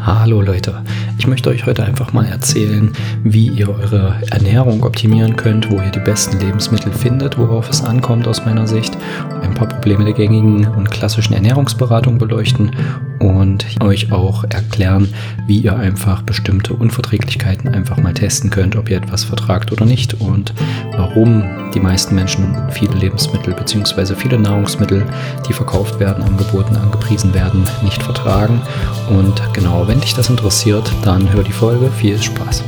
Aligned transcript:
Hallo 0.00 0.40
Leute, 0.40 0.82
ich 1.18 1.26
möchte 1.26 1.50
euch 1.50 1.66
heute 1.66 1.84
einfach 1.84 2.12
mal 2.12 2.24
erzählen, 2.24 2.92
wie 3.24 3.48
ihr 3.48 3.68
eure 3.68 4.16
Ernährung 4.30 4.82
optimieren 4.84 5.36
könnt, 5.36 5.70
wo 5.70 5.76
ihr 5.80 5.90
die 5.90 5.98
besten 5.98 6.38
Lebensmittel 6.38 6.92
findet, 6.92 7.36
worauf 7.36 7.68
es 7.68 7.84
ankommt 7.84 8.28
aus 8.28 8.44
meiner 8.44 8.66
Sicht, 8.66 8.96
ein 9.42 9.54
paar 9.54 9.68
Probleme 9.68 10.04
der 10.04 10.14
gängigen 10.14 10.66
und 10.68 10.90
klassischen 10.90 11.34
Ernährungsberatung 11.34 12.16
beleuchten 12.16 12.70
und 13.18 13.66
euch 13.80 14.12
auch 14.12 14.44
erklären, 14.44 15.12
wie 15.46 15.58
ihr 15.58 15.76
einfach 15.76 16.22
bestimmte 16.22 16.74
Unverträglichkeiten 16.74 17.68
einfach 17.68 17.96
mal 17.98 18.14
testen 18.14 18.50
könnt, 18.50 18.76
ob 18.76 18.90
ihr 18.90 18.98
etwas 18.98 19.24
vertragt 19.24 19.72
oder 19.72 19.84
nicht 19.84 20.14
und 20.20 20.54
warum 20.96 21.44
die 21.74 21.80
meisten 21.80 22.14
Menschen 22.14 22.54
viele 22.70 22.94
Lebensmittel 22.94 23.54
bzw. 23.54 24.14
viele 24.14 24.38
Nahrungsmittel, 24.38 25.04
die 25.48 25.52
verkauft 25.52 26.00
werden, 26.00 26.22
angeboten, 26.22 26.76
angepriesen 26.76 27.34
werden, 27.34 27.64
nicht 27.82 28.02
vertragen. 28.02 28.60
Und 29.10 29.42
genau, 29.52 29.86
wenn 29.86 30.00
dich 30.00 30.14
das 30.14 30.30
interessiert, 30.30 30.90
dann 31.04 31.32
hör 31.32 31.42
die 31.42 31.52
Folge. 31.52 31.90
Viel 31.90 32.20
Spaß! 32.20 32.62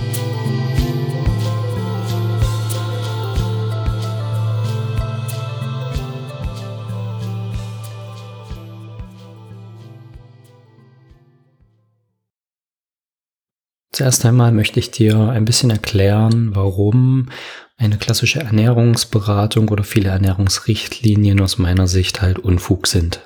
Zuerst 13.93 14.25
einmal 14.25 14.53
möchte 14.53 14.79
ich 14.79 14.91
dir 14.91 15.19
ein 15.31 15.45
bisschen 15.45 15.71
erklären, 15.71 16.55
warum 16.55 17.29
eine 17.77 17.97
klassische 17.97 18.41
Ernährungsberatung 18.41 19.69
oder 19.69 19.85
viele 19.85 20.11
Ernährungsrichtlinien 20.11 21.41
aus 21.41 21.59
meiner 21.59 21.87
Sicht 21.87 22.23
halt 22.23 22.39
Unfug 22.39 22.87
sind. 22.87 23.21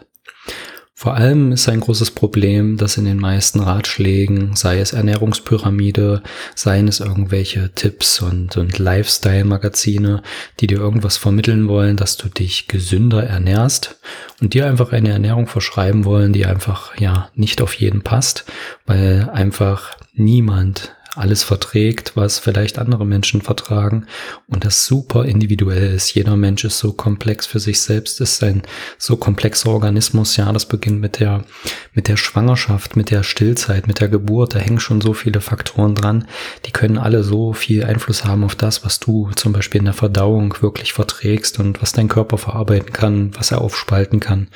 Vor 0.96 1.14
allem 1.14 1.52
ist 1.52 1.68
ein 1.68 1.80
großes 1.80 2.12
Problem, 2.12 2.76
dass 2.76 2.96
in 2.96 3.04
den 3.04 3.18
meisten 3.18 3.58
Ratschlägen, 3.60 4.54
sei 4.54 4.78
es 4.78 4.92
Ernährungspyramide, 4.92 6.22
seien 6.54 6.86
es 6.86 7.00
irgendwelche 7.00 7.74
Tipps 7.74 8.22
und, 8.22 8.56
und 8.56 8.78
Lifestyle-Magazine, 8.78 10.22
die 10.60 10.68
dir 10.68 10.78
irgendwas 10.78 11.16
vermitteln 11.16 11.66
wollen, 11.68 11.96
dass 11.96 12.16
du 12.16 12.28
dich 12.28 12.68
gesünder 12.68 13.24
ernährst 13.24 13.98
und 14.40 14.54
dir 14.54 14.66
einfach 14.66 14.92
eine 14.92 15.10
Ernährung 15.10 15.48
verschreiben 15.48 16.04
wollen, 16.04 16.32
die 16.32 16.46
einfach 16.46 16.96
ja 16.98 17.28
nicht 17.34 17.60
auf 17.60 17.74
jeden 17.74 18.02
passt, 18.02 18.44
weil 18.86 19.28
einfach 19.30 19.96
niemand 20.14 20.94
alles 21.16 21.42
verträgt, 21.42 22.16
was 22.16 22.38
vielleicht 22.38 22.78
andere 22.78 23.06
Menschen 23.06 23.40
vertragen 23.40 24.06
und 24.48 24.64
das 24.64 24.86
super 24.86 25.24
individuell 25.24 25.94
ist. 25.94 26.14
Jeder 26.14 26.36
Mensch 26.36 26.64
ist 26.64 26.78
so 26.78 26.92
komplex 26.92 27.46
für 27.46 27.60
sich 27.60 27.80
selbst, 27.80 28.20
ist 28.20 28.42
ein 28.42 28.62
so 28.98 29.16
komplexer 29.16 29.70
Organismus. 29.70 30.36
Ja, 30.36 30.52
das 30.52 30.66
beginnt 30.66 31.00
mit 31.00 31.20
der, 31.20 31.44
mit 31.92 32.08
der 32.08 32.16
Schwangerschaft, 32.16 32.96
mit 32.96 33.10
der 33.10 33.22
Stillzeit, 33.22 33.86
mit 33.86 34.00
der 34.00 34.08
Geburt. 34.08 34.54
Da 34.54 34.58
hängen 34.58 34.80
schon 34.80 35.00
so 35.00 35.14
viele 35.14 35.40
Faktoren 35.40 35.94
dran. 35.94 36.26
Die 36.66 36.72
können 36.72 36.98
alle 36.98 37.22
so 37.22 37.52
viel 37.52 37.84
Einfluss 37.84 38.24
haben 38.24 38.44
auf 38.44 38.54
das, 38.54 38.84
was 38.84 39.00
du 39.00 39.30
zum 39.36 39.52
Beispiel 39.52 39.80
in 39.80 39.86
der 39.86 39.94
Verdauung 39.94 40.54
wirklich 40.60 40.92
verträgst 40.92 41.58
und 41.60 41.80
was 41.80 41.92
dein 41.92 42.08
Körper 42.08 42.38
verarbeiten 42.38 42.92
kann, 42.92 43.30
was 43.36 43.52
er 43.52 43.60
aufspalten 43.60 44.20
kann. 44.20 44.48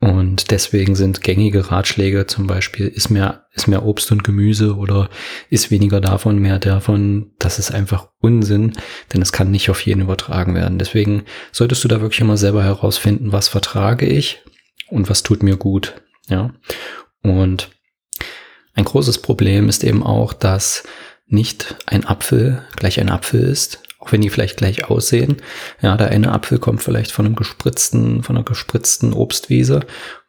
Und 0.00 0.52
deswegen 0.52 0.94
sind 0.94 1.22
gängige 1.22 1.72
Ratschläge 1.72 2.26
zum 2.26 2.46
Beispiel, 2.46 2.86
ist 2.86 3.10
mehr, 3.10 3.46
ist 3.52 3.66
mehr 3.66 3.84
Obst 3.84 4.12
und 4.12 4.22
Gemüse 4.22 4.76
oder 4.76 5.10
ist 5.50 5.72
weniger 5.72 6.00
davon, 6.00 6.38
mehr 6.38 6.60
davon. 6.60 7.32
Das 7.40 7.58
ist 7.58 7.72
einfach 7.72 8.08
Unsinn, 8.20 8.74
denn 9.12 9.22
es 9.22 9.32
kann 9.32 9.50
nicht 9.50 9.70
auf 9.70 9.80
jeden 9.80 10.02
übertragen 10.02 10.54
werden. 10.54 10.78
Deswegen 10.78 11.24
solltest 11.50 11.82
du 11.82 11.88
da 11.88 12.00
wirklich 12.00 12.20
immer 12.20 12.36
selber 12.36 12.62
herausfinden, 12.62 13.32
was 13.32 13.48
vertrage 13.48 14.06
ich 14.06 14.40
und 14.88 15.10
was 15.10 15.24
tut 15.24 15.42
mir 15.42 15.56
gut. 15.56 16.00
Ja. 16.28 16.54
Und 17.22 17.70
ein 18.74 18.84
großes 18.84 19.20
Problem 19.20 19.68
ist 19.68 19.82
eben 19.82 20.04
auch, 20.04 20.32
dass 20.32 20.84
nicht 21.26 21.74
ein 21.86 22.06
Apfel 22.06 22.62
gleich 22.76 23.00
ein 23.00 23.10
Apfel 23.10 23.40
ist, 23.40 23.82
auch 24.08 24.12
wenn 24.12 24.20
die 24.22 24.30
vielleicht 24.30 24.56
gleich 24.56 24.86
aussehen. 24.86 25.36
Ja, 25.82 25.96
der 25.96 26.08
eine 26.08 26.32
Apfel 26.32 26.58
kommt 26.58 26.82
vielleicht 26.82 27.12
von 27.12 27.26
einem 27.26 27.36
gespritzten, 27.36 28.22
von 28.22 28.36
einer 28.36 28.44
gespritzten 28.44 29.12
Obstwiese 29.12 29.80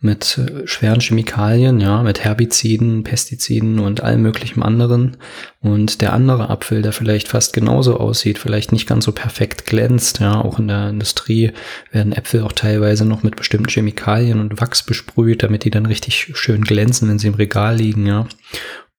mit 0.01 0.37
äh, 0.37 0.67
schweren 0.67 0.99
Chemikalien, 0.99 1.79
ja, 1.79 2.03
mit 2.03 2.23
Herbiziden, 2.23 3.03
Pestiziden 3.03 3.79
und 3.79 4.01
allem 4.01 4.21
möglichen 4.21 4.63
anderen. 4.63 5.17
Und 5.61 6.01
der 6.01 6.13
andere 6.13 6.49
Apfel, 6.49 6.81
der 6.81 6.93
vielleicht 6.93 7.27
fast 7.27 7.53
genauso 7.53 7.97
aussieht, 7.97 8.37
vielleicht 8.37 8.71
nicht 8.71 8.87
ganz 8.87 9.05
so 9.05 9.11
perfekt 9.11 9.65
glänzt, 9.65 10.19
ja, 10.19 10.41
auch 10.41 10.59
in 10.59 10.67
der 10.67 10.89
Industrie 10.89 11.51
werden 11.91 12.13
Äpfel 12.13 12.43
auch 12.43 12.53
teilweise 12.53 13.05
noch 13.05 13.23
mit 13.23 13.35
bestimmten 13.35 13.69
Chemikalien 13.69 14.39
und 14.39 14.59
Wachs 14.59 14.83
besprüht, 14.83 15.43
damit 15.43 15.63
die 15.63 15.71
dann 15.71 15.85
richtig 15.85 16.31
schön 16.33 16.61
glänzen, 16.61 17.09
wenn 17.09 17.19
sie 17.19 17.27
im 17.27 17.33
Regal 17.35 17.75
liegen, 17.75 18.05
ja. 18.05 18.27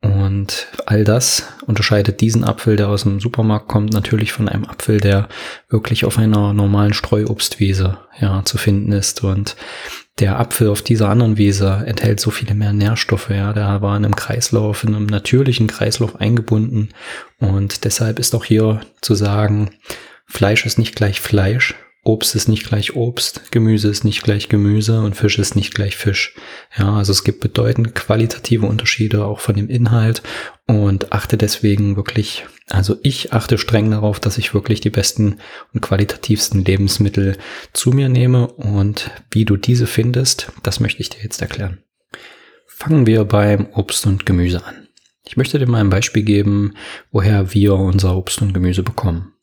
Und 0.03 0.69
all 0.87 1.05
das 1.05 1.45
unterscheidet 1.67 2.23
diesen 2.23 2.43
Apfel, 2.43 2.77
der 2.77 2.89
aus 2.89 3.03
dem 3.03 3.21
Supermarkt 3.21 3.69
kommt, 3.69 3.93
natürlich 3.93 4.33
von 4.33 4.49
einem 4.49 4.65
Apfel, 4.65 4.99
der 4.99 5.29
wirklich 5.69 6.07
auf 6.07 6.17
einer 6.17 6.55
normalen 6.55 6.95
Streuobstwiese 6.95 7.99
ja, 8.19 8.43
zu 8.45 8.57
finden 8.57 8.93
ist. 8.93 9.23
Und 9.23 9.57
der 10.19 10.39
Apfel 10.39 10.69
auf 10.69 10.81
dieser 10.81 11.11
anderen 11.11 11.37
Wiese 11.37 11.83
enthält 11.87 12.19
so 12.21 12.31
viele 12.31 12.55
mehr 12.55 12.73
Nährstoffe. 12.73 13.29
Ja, 13.29 13.53
der 13.53 13.83
war 13.83 13.97
in 13.97 14.05
einem 14.07 14.17
Kreislauf, 14.17 14.85
in 14.85 14.95
einem 14.95 15.07
natürlichen 15.07 15.67
Kreislauf 15.67 16.17
eingebunden. 16.19 16.91
Und 17.39 17.85
deshalb 17.85 18.19
ist 18.19 18.35
auch 18.35 18.45
hier 18.45 18.81
zu 19.03 19.15
sagen, 19.15 19.71
Fleisch 20.27 20.65
ist 20.65 20.79
nicht 20.79 20.95
gleich 20.95 21.21
Fleisch, 21.21 21.75
Obst 22.03 22.35
ist 22.35 22.49
nicht 22.49 22.67
gleich 22.67 22.97
Obst, 22.97 23.53
Gemüse 23.53 23.89
ist 23.89 24.05
nicht 24.05 24.23
gleich 24.23 24.49
Gemüse 24.49 25.03
und 25.03 25.17
Fisch 25.17 25.39
ist 25.39 25.55
nicht 25.55 25.75
gleich 25.75 25.97
Fisch. 25.97 26.35
Ja, 26.77 26.95
also 26.95 27.13
es 27.13 27.25
gibt 27.25 27.41
bedeutend 27.41 27.95
qualitative 27.95 28.65
Unterschiede 28.65 29.25
auch 29.27 29.41
von 29.41 29.55
dem 29.55 29.69
Inhalt 29.69 30.23
und 30.67 31.13
achte 31.13 31.37
deswegen 31.37 31.97
wirklich, 31.97 32.47
also 32.71 32.97
ich 33.03 33.35
achte 33.35 33.59
streng 33.59 33.91
darauf, 33.91 34.19
dass 34.19 34.39
ich 34.39 34.55
wirklich 34.55 34.81
die 34.81 34.89
besten 34.89 35.41
und 35.75 35.83
qualitativsten 35.83 36.65
Lebensmittel 36.65 37.37
zu 37.75 37.91
mir 37.91 38.09
nehme 38.09 38.47
und 38.47 39.11
wie 39.31 39.45
du 39.45 39.59
diese 39.59 39.87
findest, 39.87 40.53
das 40.63 40.81
möchte 40.81 41.03
ich 41.03 41.11
dir 41.11 41.23
jetzt 41.23 41.43
erklären. 41.43 41.83
Fangen 42.67 43.07
wir 43.07 43.25
beim 43.27 43.67
Obst 43.75 44.07
und 44.07 44.25
Gemüse 44.25 44.65
an. 44.65 44.89
Ich 45.27 45.37
möchte 45.37 45.59
dir 45.59 45.69
mal 45.69 45.81
ein 45.81 45.91
Beispiel 45.91 46.23
geben, 46.23 46.73
woher 47.13 47.53
wir 47.53 47.75
unser 47.75 48.17
Obst 48.17 48.41
und 48.41 48.55
Gemüse 48.55 48.83
bekommen. 48.83 49.35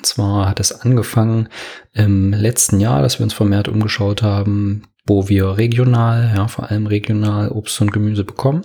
Und 0.00 0.06
zwar 0.06 0.48
hat 0.48 0.60
es 0.60 0.72
angefangen 0.72 1.50
im 1.92 2.32
letzten 2.32 2.80
Jahr, 2.80 3.02
dass 3.02 3.18
wir 3.18 3.24
uns 3.24 3.34
vermehrt 3.34 3.68
umgeschaut 3.68 4.22
haben, 4.22 4.84
wo 5.06 5.28
wir 5.28 5.58
regional, 5.58 6.32
ja, 6.34 6.48
vor 6.48 6.70
allem 6.70 6.86
regional 6.86 7.50
Obst 7.50 7.78
und 7.82 7.92
Gemüse 7.92 8.24
bekommen. 8.24 8.62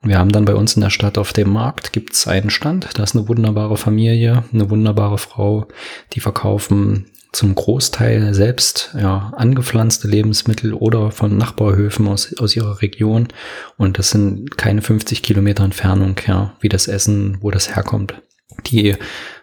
Und 0.00 0.10
wir 0.10 0.18
haben 0.20 0.30
dann 0.30 0.44
bei 0.44 0.54
uns 0.54 0.76
in 0.76 0.82
der 0.82 0.90
Stadt 0.90 1.18
auf 1.18 1.32
dem 1.32 1.52
Markt 1.52 1.92
gibt 1.92 2.12
es 2.12 2.28
einen 2.28 2.50
Stand, 2.50 2.88
da 2.94 3.02
ist 3.02 3.16
eine 3.16 3.26
wunderbare 3.26 3.76
Familie, 3.76 4.44
eine 4.52 4.70
wunderbare 4.70 5.18
Frau, 5.18 5.66
die 6.12 6.20
verkaufen 6.20 7.06
zum 7.32 7.56
Großteil 7.56 8.32
selbst 8.32 8.94
ja, 8.96 9.32
angepflanzte 9.36 10.06
Lebensmittel 10.06 10.72
oder 10.72 11.10
von 11.10 11.36
Nachbarhöfen 11.36 12.06
aus, 12.06 12.32
aus 12.38 12.54
ihrer 12.54 12.80
Region. 12.80 13.26
Und 13.76 13.98
das 13.98 14.10
sind 14.10 14.56
keine 14.56 14.82
50 14.82 15.24
Kilometer 15.24 15.64
Entfernung, 15.64 16.14
ja, 16.28 16.54
wie 16.60 16.68
das 16.68 16.86
Essen, 16.86 17.38
wo 17.40 17.50
das 17.50 17.74
herkommt. 17.74 18.14
Die 18.66 18.94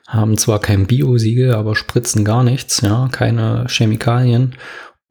haben 0.08 0.38
zwar 0.38 0.60
kein 0.60 0.88
Bio-Siegel, 0.88 1.54
aber 1.54 1.76
spritzen 1.76 2.24
gar 2.26 2.44
nichts, 2.44 2.82
ja, 2.82 3.10
keine 3.12 3.68
Chemikalien 3.70 4.56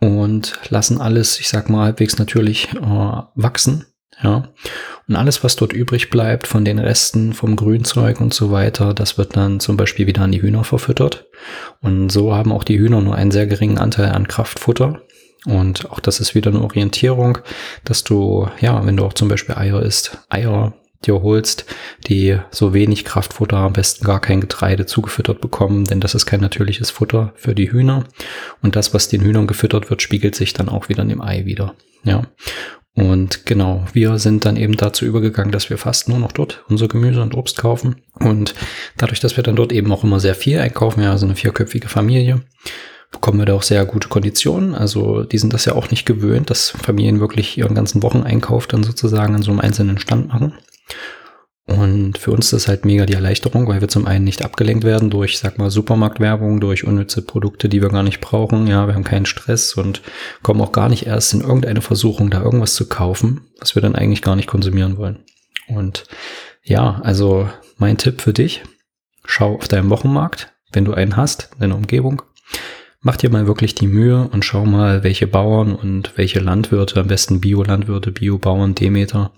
und 0.01 0.59
lassen 0.71 1.01
alles, 1.01 1.39
ich 1.39 1.49
sag 1.49 1.69
mal, 1.69 1.85
halbwegs 1.85 2.19
natürlich 2.19 2.73
äh, 2.75 3.23
wachsen, 3.35 3.85
ja. 4.23 4.49
Und 5.09 5.15
alles, 5.15 5.45
was 5.45 5.55
dort 5.55 5.73
übrig 5.73 6.11
bleibt 6.11 6.47
von 6.47 6.65
den 6.65 6.79
Resten 6.79 7.33
vom 7.33 7.55
Grünzeug 7.55 8.21
und 8.21 8.35
so 8.35 8.51
weiter, 8.51 8.93
das 8.93 9.19
wird 9.19 9.37
dann 9.37 9.61
zum 9.61 9.77
Beispiel 9.77 10.07
wieder 10.07 10.23
an 10.23 10.33
die 10.33 10.43
Hühner 10.43 10.65
verfüttert. 10.65 11.27
Und 11.81 12.11
so 12.11 12.35
haben 12.35 12.51
auch 12.51 12.65
die 12.65 12.79
Hühner 12.79 13.01
nur 13.01 13.15
einen 13.15 13.31
sehr 13.31 13.47
geringen 13.47 13.79
Anteil 13.79 14.11
an 14.11 14.27
Kraftfutter. 14.27 15.03
Und 15.45 15.91
auch 15.93 16.01
das 16.01 16.19
ist 16.19 16.35
wieder 16.35 16.51
eine 16.51 16.63
Orientierung, 16.63 17.39
dass 17.85 18.03
du, 18.03 18.49
ja, 18.61 18.85
wenn 18.85 18.97
du 18.97 19.05
auch 19.05 19.13
zum 19.13 19.29
Beispiel 19.29 19.55
Eier 19.55 19.81
isst, 19.81 20.19
Eier 20.29 20.75
dir 21.07 21.23
holst, 21.23 21.65
die 22.07 22.39
so 22.51 22.75
wenig 22.75 23.05
Kraftfutter, 23.05 23.59
am 23.59 23.73
besten 23.73 24.05
gar 24.05 24.21
kein 24.21 24.41
Getreide 24.41 24.87
zugefüttert 24.87 25.41
bekommen, 25.41 25.85
denn 25.85 26.01
das 26.01 26.15
ist 26.15 26.27
kein 26.27 26.41
natürliches 26.41 26.91
Futter 26.91 27.33
für 27.37 27.55
die 27.55 27.71
Hühner. 27.71 28.05
Und 28.63 28.77
das, 28.77 28.95
was 28.95 29.09
den 29.09 29.23
Hühnern 29.23 29.47
gefüttert 29.47 29.91
wird, 29.91 30.03
spiegelt 30.03 30.35
sich 30.35 30.53
dann 30.53 30.69
auch 30.69 30.89
wieder 30.89 31.03
in 31.03 31.09
dem 31.09 31.23
Ei 31.23 31.45
wieder. 31.45 31.75
Ja. 32.05 32.23
Und 32.97 33.45
genau, 33.45 33.85
wir 33.93 34.19
sind 34.19 34.47
dann 34.47 34.57
eben 34.57 34.77
dazu 34.77 35.05
übergegangen, 35.05 35.53
dass 35.53 35.69
wir 35.69 35.77
fast 35.77 36.09
nur 36.09 36.19
noch 36.19 36.33
dort 36.33 36.65
unser 36.69 36.89
Gemüse 36.89 37.21
und 37.21 37.35
Obst 37.35 37.59
kaufen. 37.59 37.97
Und 38.15 38.55
dadurch, 38.97 39.21
dass 39.21 39.37
wir 39.37 39.45
dann 39.45 39.57
dort 39.57 39.71
eben 39.71 39.93
auch 39.93 40.03
immer 40.03 40.19
sehr 40.19 40.35
viel 40.35 40.59
einkaufen, 40.59 41.03
ja, 41.03 41.11
also 41.11 41.27
eine 41.27 41.37
vierköpfige 41.37 41.89
Familie, 41.89 42.41
bekommen 43.11 43.39
wir 43.39 43.45
da 43.45 43.53
auch 43.53 43.63
sehr 43.63 43.85
gute 43.85 44.09
Konditionen. 44.09 44.75
Also 44.75 45.25
die 45.25 45.37
sind 45.37 45.53
das 45.53 45.67
ja 45.67 45.75
auch 45.75 45.91
nicht 45.91 46.07
gewöhnt, 46.07 46.49
dass 46.49 46.71
Familien 46.71 47.21
wirklich 47.21 47.59
ihren 47.59 47.75
ganzen 47.75 48.03
Wocheneinkauf 48.03 48.67
dann 48.67 48.83
sozusagen 48.83 49.35
an 49.35 49.43
so 49.43 49.51
einem 49.51 49.61
einzelnen 49.61 49.99
Stand 49.99 50.29
machen. 50.29 50.55
Und 51.67 52.17
für 52.17 52.31
uns 52.31 52.47
ist 52.47 52.53
das 52.53 52.69
halt 52.69 52.85
mega 52.85 53.07
die 53.07 53.15
Erleichterung, 53.15 53.67
weil 53.67 53.81
wir 53.81 53.89
zum 53.89 54.07
einen 54.07 54.25
nicht 54.25 54.45
abgelenkt 54.45 54.85
werden 54.85 55.11
durch, 55.11 55.39
sag 55.39 55.59
mal, 55.59 55.69
Supermarktwerbung, 55.69 56.61
durch 56.61 56.85
unnütze 56.85 57.23
Produkte, 57.23 57.69
die 57.69 57.83
wir 57.83 57.89
gar 57.89 58.05
nicht 58.05 58.21
brauchen. 58.21 58.69
Ja, 58.69 58.87
wir 58.87 58.95
haben 58.95 59.03
keinen 59.03 59.27
Stress 59.27 59.75
und 59.75 60.01
kommen 60.43 60.61
auch 60.61 60.71
gar 60.71 60.89
nicht 60.89 61.07
erst 61.07 61.35
in 61.35 61.41
irgendeine 61.41 61.81
Versuchung, 61.81 62.31
da 62.31 62.41
irgendwas 62.41 62.75
zu 62.75 62.89
kaufen, 62.89 63.49
was 63.59 63.75
wir 63.75 63.83
dann 63.83 63.97
eigentlich 63.97 64.23
gar 64.23 64.37
nicht 64.37 64.47
konsumieren 64.47 64.97
wollen. 64.97 65.25
Und 65.67 66.05
ja, 66.63 67.01
also 67.03 67.49
mein 67.79 67.99
Tipp 67.99 68.21
für 68.21 68.33
dich, 68.33 68.63
schau 69.25 69.57
auf 69.57 69.67
deinem 69.67 69.91
Wochenmarkt, 69.91 70.53
wenn 70.73 70.85
du 70.85 70.95
einen 70.95 71.17
hast, 71.17 71.51
in 71.55 71.61
deiner 71.61 71.77
Umgebung, 71.77 72.23
mach 73.07 73.17
dir 73.17 73.31
mal 73.31 73.47
wirklich 73.47 73.77
die 73.77 73.87
Mühe 73.87 74.29
und 74.33 74.45
schau 74.45 74.67
mal, 74.67 75.05
welche 75.05 75.29
Bauern 75.29 75.77
und 75.77 76.15
welche 76.17 76.41
Landwirte, 76.41 76.99
am 76.99 77.07
besten 77.07 77.41
Biolandwirte, 77.41 78.11
Biobauern, 78.11 78.75
Demeter 78.75 79.31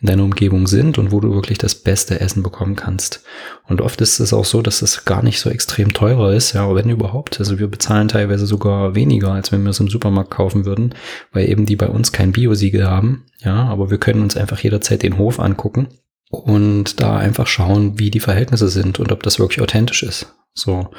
in 0.00 0.06
deiner 0.06 0.22
Umgebung 0.22 0.68
sind 0.68 0.98
und 0.98 1.10
wo 1.10 1.18
du 1.18 1.34
wirklich 1.34 1.58
das 1.58 1.74
beste 1.74 2.20
Essen 2.20 2.44
bekommen 2.44 2.76
kannst. 2.76 3.24
Und 3.66 3.80
oft 3.80 4.00
ist 4.00 4.20
es 4.20 4.32
auch 4.32 4.44
so, 4.44 4.62
dass 4.62 4.82
es 4.82 5.04
gar 5.04 5.24
nicht 5.24 5.40
so 5.40 5.50
extrem 5.50 5.92
teurer 5.92 6.32
ist, 6.32 6.52
ja, 6.52 6.72
wenn 6.76 6.90
überhaupt. 6.90 7.40
Also 7.40 7.58
wir 7.58 7.66
bezahlen 7.66 8.06
teilweise 8.06 8.46
sogar 8.46 8.94
weniger, 8.94 9.32
als 9.32 9.50
wenn 9.50 9.64
wir 9.64 9.70
es 9.70 9.80
im 9.80 9.88
Supermarkt 9.90 10.30
kaufen 10.30 10.64
würden, 10.64 10.94
weil 11.32 11.50
eben 11.50 11.66
die 11.66 11.76
bei 11.76 11.88
uns 11.88 12.12
kein 12.12 12.30
Biosiegel 12.30 12.88
haben, 12.88 13.24
ja, 13.40 13.64
aber 13.64 13.90
wir 13.90 13.98
können 13.98 14.22
uns 14.22 14.36
einfach 14.36 14.60
jederzeit 14.60 15.02
den 15.02 15.18
Hof 15.18 15.40
angucken 15.40 15.88
und 16.30 17.00
da 17.00 17.16
einfach 17.16 17.48
schauen, 17.48 17.98
wie 17.98 18.12
die 18.12 18.20
Verhältnisse 18.20 18.68
sind 18.68 19.00
und 19.00 19.10
ob 19.10 19.24
das 19.24 19.40
wirklich 19.40 19.60
authentisch 19.60 20.04
ist. 20.04 20.32
So. 20.54 20.90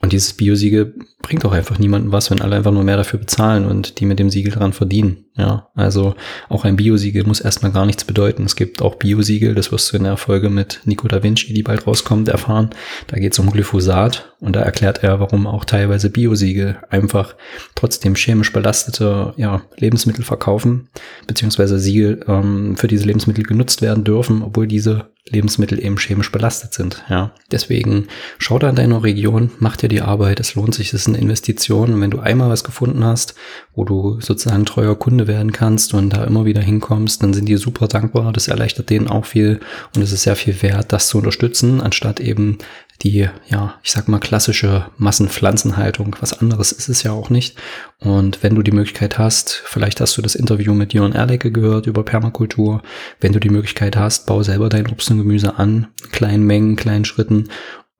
Und 0.00 0.12
dieses 0.12 0.32
Biosiegel 0.34 0.94
bringt 1.22 1.44
auch 1.44 1.50
einfach 1.50 1.80
niemandem 1.80 2.12
was, 2.12 2.30
wenn 2.30 2.40
alle 2.40 2.54
einfach 2.54 2.70
nur 2.70 2.84
mehr 2.84 2.96
dafür 2.96 3.18
bezahlen 3.18 3.66
und 3.66 3.98
die 3.98 4.06
mit 4.06 4.20
dem 4.20 4.30
Siegel 4.30 4.52
dran 4.52 4.72
verdienen. 4.72 5.24
Ja, 5.36 5.68
also 5.74 6.14
auch 6.48 6.64
ein 6.64 6.76
Biosiegel 6.76 7.24
muss 7.24 7.40
erstmal 7.40 7.72
gar 7.72 7.84
nichts 7.84 8.04
bedeuten. 8.04 8.44
Es 8.44 8.54
gibt 8.54 8.80
auch 8.80 8.94
Biosiegel, 8.94 9.56
das 9.56 9.72
wirst 9.72 9.92
du 9.92 9.96
in 9.96 10.04
der 10.04 10.16
Folge 10.16 10.50
mit 10.50 10.80
Nico 10.84 11.08
da 11.08 11.22
Vinci, 11.24 11.52
die 11.52 11.64
bald 11.64 11.86
rauskommt, 11.86 12.28
erfahren. 12.28 12.70
Da 13.08 13.18
geht 13.18 13.32
es 13.32 13.38
um 13.40 13.50
Glyphosat 13.50 14.34
und 14.38 14.54
da 14.54 14.60
erklärt 14.60 15.02
er, 15.02 15.18
warum 15.18 15.48
auch 15.48 15.64
teilweise 15.64 16.10
Biosiegel 16.10 16.76
einfach 16.90 17.34
trotzdem 17.74 18.14
chemisch 18.14 18.52
belastete 18.52 19.34
ja, 19.36 19.62
Lebensmittel 19.76 20.24
verkaufen, 20.24 20.88
beziehungsweise 21.26 21.80
Siegel 21.80 22.24
ähm, 22.28 22.76
für 22.76 22.86
diese 22.86 23.04
Lebensmittel 23.04 23.44
genutzt 23.44 23.82
werden 23.82 24.04
dürfen, 24.04 24.42
obwohl 24.42 24.68
diese 24.68 25.10
Lebensmittel 25.30 25.82
eben 25.82 25.98
chemisch 25.98 26.32
belastet 26.32 26.74
sind. 26.74 27.04
Ja, 27.08 27.32
deswegen 27.50 28.08
schau 28.38 28.58
da 28.58 28.68
in 28.68 28.76
deiner 28.76 29.02
Region, 29.02 29.50
mach 29.58 29.76
dir 29.76 29.88
die 29.88 30.00
Arbeit, 30.00 30.40
es 30.40 30.54
lohnt 30.54 30.74
sich, 30.74 30.88
es 30.88 31.02
ist 31.02 31.08
eine 31.08 31.18
Investition. 31.18 31.94
Und 31.94 32.00
wenn 32.00 32.10
du 32.10 32.20
einmal 32.20 32.50
was 32.50 32.64
gefunden 32.64 33.04
hast, 33.04 33.34
wo 33.74 33.84
du 33.84 34.20
sozusagen 34.20 34.64
treuer 34.64 34.98
Kunde 34.98 35.26
werden 35.26 35.52
kannst 35.52 35.94
und 35.94 36.10
da 36.10 36.24
immer 36.24 36.44
wieder 36.44 36.60
hinkommst, 36.60 37.22
dann 37.22 37.34
sind 37.34 37.48
die 37.48 37.56
super 37.56 37.88
dankbar. 37.88 38.32
Das 38.32 38.48
erleichtert 38.48 38.90
denen 38.90 39.08
auch 39.08 39.24
viel 39.24 39.60
und 39.94 40.02
es 40.02 40.12
ist 40.12 40.22
sehr 40.22 40.36
viel 40.36 40.60
wert, 40.62 40.92
das 40.92 41.08
zu 41.08 41.18
unterstützen, 41.18 41.80
anstatt 41.80 42.20
eben 42.20 42.58
die, 43.02 43.28
ja, 43.48 43.74
ich 43.84 43.92
sag 43.92 44.08
mal, 44.08 44.18
klassische 44.18 44.86
Massenpflanzenhaltung. 44.96 46.16
Was 46.20 46.38
anderes 46.38 46.72
ist 46.72 46.88
es 46.88 47.04
ja 47.04 47.12
auch 47.12 47.30
nicht. 47.30 47.56
Und 48.00 48.42
wenn 48.42 48.54
du 48.54 48.62
die 48.62 48.72
Möglichkeit 48.72 49.18
hast, 49.18 49.62
vielleicht 49.64 50.00
hast 50.00 50.16
du 50.16 50.22
das 50.22 50.34
Interview 50.34 50.74
mit 50.74 50.92
Jörn 50.92 51.12
Erlecke 51.12 51.52
gehört 51.52 51.86
über 51.86 52.02
Permakultur. 52.02 52.82
Wenn 53.20 53.32
du 53.32 53.38
die 53.38 53.50
Möglichkeit 53.50 53.96
hast, 53.96 54.26
bau 54.26 54.42
selber 54.42 54.68
dein 54.68 54.88
Obst 54.88 55.10
und 55.10 55.18
Gemüse 55.18 55.58
an, 55.58 55.88
kleinen 56.10 56.44
Mengen, 56.44 56.76
kleinen 56.76 57.04
Schritten 57.04 57.48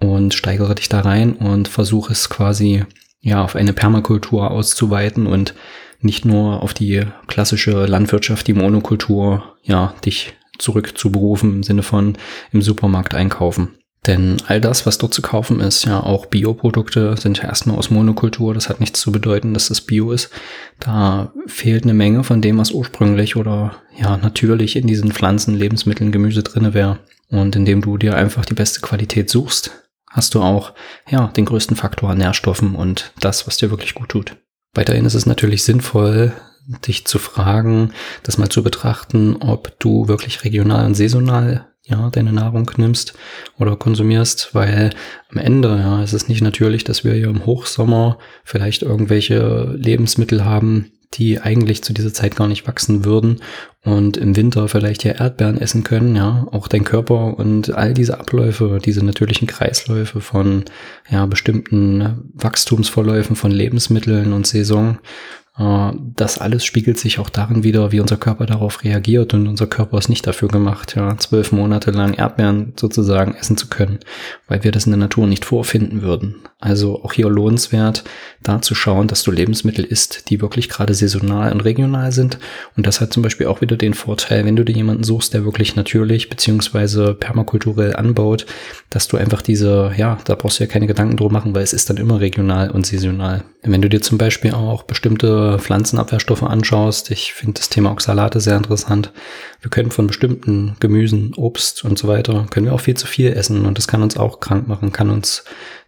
und 0.01 0.35
steigere 0.35 0.75
dich 0.75 0.89
da 0.89 1.01
rein 1.01 1.35
und 1.35 1.69
versuche 1.69 2.13
es 2.13 2.29
quasi, 2.29 2.85
ja, 3.21 3.43
auf 3.43 3.57
eine 3.57 3.73
Permakultur 3.73 4.51
auszuweiten 4.51 5.27
und 5.27 5.55
nicht 6.01 6.25
nur 6.25 6.63
auf 6.63 6.75
die 6.75 7.05
klassische 7.27 7.87
Landwirtschaft, 7.87 8.47
die 8.47 8.55
Monokultur, 8.55 9.57
ja, 9.63 9.95
dich 10.05 10.35
zurückzuberufen 10.59 11.57
im 11.57 11.63
Sinne 11.63 11.83
von 11.83 12.17
im 12.53 12.63
Supermarkt 12.63 13.15
einkaufen. 13.15 13.78
Denn 14.07 14.37
all 14.47 14.61
das, 14.61 14.87
was 14.87 14.99
dort 14.99 15.13
zu 15.13 15.23
kaufen 15.23 15.61
ist, 15.61 15.85
ja 15.85 16.01
auch 16.01 16.27
Bioprodukte, 16.27 17.17
sind 17.17 17.39
ja 17.39 17.45
erstmal 17.45 17.77
aus 17.77 17.91
Monokultur. 17.91 18.55
Das 18.55 18.69
hat 18.69 18.81
nichts 18.81 19.01
zu 19.01 19.13
bedeuten, 19.13 19.55
dass 19.55 19.69
das 19.69 19.81
Bio 19.81 20.13
ist. 20.13 20.31
Da 20.79 21.33
fehlt 21.47 21.83
eine 21.83 21.95
Menge 21.95 22.25
von 22.25 22.41
dem, 22.41 22.59
was 22.59 22.71
ursprünglich 22.71 23.37
oder 23.37 23.75
ja 23.99 24.17
natürlich 24.17 24.77
in 24.77 24.87
diesen 24.87 25.13
Pflanzen, 25.13 25.55
Lebensmitteln, 25.55 26.13
Gemüse 26.13 26.43
drinne 26.43 26.75
wäre. 26.75 27.01
Und 27.29 27.57
indem 27.57 27.83
du 27.83 27.99
dir 27.99 28.17
einfach 28.17 28.45
die 28.47 28.55
beste 28.55 28.81
Qualität 28.81 29.29
suchst, 29.29 29.73
hast 30.09 30.35
du 30.35 30.41
auch 30.41 30.73
ja 31.11 31.27
den 31.29 31.45
größten 31.45 31.77
Faktor 31.77 32.11
an 32.11 32.19
Nährstoffen 32.19 32.77
und 32.77 33.13
das, 33.21 33.47
was 33.47 33.59
dir 33.59 33.71
wirklich 33.71 33.95
gut 33.95 34.11
tut. 34.11 34.37
Weiterhin 34.75 35.05
ist 35.05 35.15
es 35.15 35.27
natürlich 35.27 35.65
sinnvoll, 35.65 36.33
dich 36.87 37.07
zu 37.07 37.19
fragen, 37.19 37.93
das 38.23 38.39
mal 38.39 38.49
zu 38.49 38.63
betrachten, 38.63 39.37
ob 39.37 39.79
du 39.81 40.09
wirklich 40.09 40.45
regional 40.45 40.87
und 40.87 40.95
saisonal 40.95 41.68
ja, 41.89 42.11
deine 42.11 42.33
Nahrung 42.33 42.71
nimmst 42.77 43.15
oder 43.59 43.77
konsumierst, 43.77 44.55
weil 44.55 44.91
am 45.31 45.39
Ende, 45.39 45.69
ja, 45.69 46.03
es 46.03 46.13
ist 46.13 46.29
nicht 46.29 46.43
natürlich, 46.43 46.85
dass 46.85 47.05
wir 47.05 47.15
hier 47.15 47.29
im 47.29 47.47
Hochsommer 47.47 48.19
vielleicht 48.45 48.83
irgendwelche 48.83 49.75
Lebensmittel 49.77 50.45
haben, 50.45 50.93
die 51.15 51.41
eigentlich 51.41 51.83
zu 51.83 51.95
dieser 51.95 52.13
Zeit 52.13 52.37
gar 52.37 52.49
nicht 52.49 52.67
wachsen 52.67 53.05
würden 53.07 53.41
und 53.83 54.19
im 54.19 54.37
Winter 54.37 54.69
vielleicht 54.69 55.05
ja 55.05 55.13
Erdbeeren 55.13 55.59
essen 55.59 55.83
können, 55.83 56.15
ja, 56.15 56.47
auch 56.53 56.69
dein 56.69 56.85
Körper 56.85 57.39
und 57.39 57.75
all 57.75 57.95
diese 57.95 58.21
Abläufe, 58.21 58.79
diese 58.85 59.05
natürlichen 59.05 59.49
Kreisläufe 59.49 60.21
von 60.21 60.65
ja 61.11 61.25
bestimmten 61.25 62.31
Wachstumsverläufen 62.35 63.37
von 63.37 63.51
Lebensmitteln 63.51 64.35
und 64.35 64.47
Saison 64.47 64.99
das 65.59 66.39
alles 66.39 66.65
spiegelt 66.65 67.01
sich 67.01 67.19
auch 67.19 67.31
darin 67.31 67.65
wieder, 67.65 67.91
wie 67.91 67.99
unser 67.99 68.17
Körper 68.17 68.47
darauf 68.47 68.85
reagiert 68.85 69.35
und 69.35 69.49
unser 69.49 69.67
Körper 69.67 69.99
ist 69.99 70.09
nicht 70.09 70.25
dafür 70.25 70.47
gemacht, 70.47 70.95
ja, 70.95 71.17
zwölf 71.19 71.51
Monate 71.51 71.91
lang 71.91 72.15
Erdbeeren 72.15 72.75
sozusagen 72.79 73.35
essen 73.35 73.57
zu 73.57 73.67
können, 73.67 73.99
weil 74.47 74.63
wir 74.63 74.71
das 74.71 74.87
in 74.87 74.93
der 74.93 75.01
Natur 75.01 75.27
nicht 75.27 75.45
vorfinden 75.45 76.01
würden. 76.03 76.37
Also 76.61 77.03
auch 77.03 77.13
hier 77.13 77.29
lohnenswert, 77.29 78.05
da 78.43 78.63
zu 78.63 78.77
schauen, 78.77 79.09
dass 79.09 79.25
du 79.25 79.33
Lebensmittel 79.33 79.85
isst, 79.85 80.31
die 80.31 80.41
wirklich 80.41 80.69
gerade 80.69 80.95
saisonal 80.95 81.53
und 81.53 81.61
regional 81.61 82.13
sind. 82.13 82.39
Und 82.77 82.87
das 82.87 83.01
hat 83.01 83.13
zum 83.13 83.25
Beispiel 83.25 83.47
auch 83.49 83.61
wieder 83.61 83.77
den 83.77 83.95
Vorteil, 83.95 84.45
wenn 84.45 84.57
du 84.57 84.65
dir 84.65 84.75
jemanden 84.75 85.03
suchst, 85.03 85.35
der 85.35 85.45
wirklich 85.45 85.75
natürlich 85.75 86.29
beziehungsweise 86.29 87.15
permakulturell 87.15 87.97
anbaut, 87.97 88.47
dass 88.91 89.09
du 89.09 89.17
einfach 89.17 89.43
diese, 89.43 89.93
ja, 89.97 90.19
da 90.25 90.35
brauchst 90.37 90.61
du 90.61 90.65
ja 90.65 90.71
keine 90.71 90.87
Gedanken 90.87 91.17
drum 91.17 91.33
machen, 91.33 91.55
weil 91.55 91.63
es 91.63 91.73
ist 91.73 91.91
dann 91.91 91.97
immer 91.97 92.21
regional 92.21 92.71
und 92.71 92.87
saisonal. 92.87 93.43
Wenn 93.63 93.83
du 93.83 93.89
dir 93.89 94.01
zum 94.01 94.19
Beispiel 94.19 94.53
auch 94.53 94.85
bestimmte 94.85 95.48
Pflanzenabwehrstoffe 95.57 96.43
anschaust, 96.43 97.11
ich 97.11 97.33
finde 97.33 97.55
das 97.55 97.69
Thema 97.69 97.93
Oxalate 97.93 98.41
sehr 98.41 98.57
interessant. 98.57 99.13
Wir 99.61 99.71
können 99.71 99.91
von 99.91 100.07
bestimmten 100.07 100.77
Gemüsen, 100.81 101.33
Obst 101.35 101.85
und 101.85 101.99
so 101.99 102.09
weiter, 102.09 102.47
können 102.51 102.67
wir 102.67 102.75
auch 102.75 102.81
viel 102.81 102.97
zu 102.97 103.07
viel 103.07 103.33
essen 103.33 103.65
und 103.65 103.79
das 103.79 103.89
kann 103.89 104.03
uns 104.03 104.17
auch 104.17 104.41
krank 104.41 104.69
machen, 104.69 104.93
kann 104.93 105.11
uns 105.11 105.45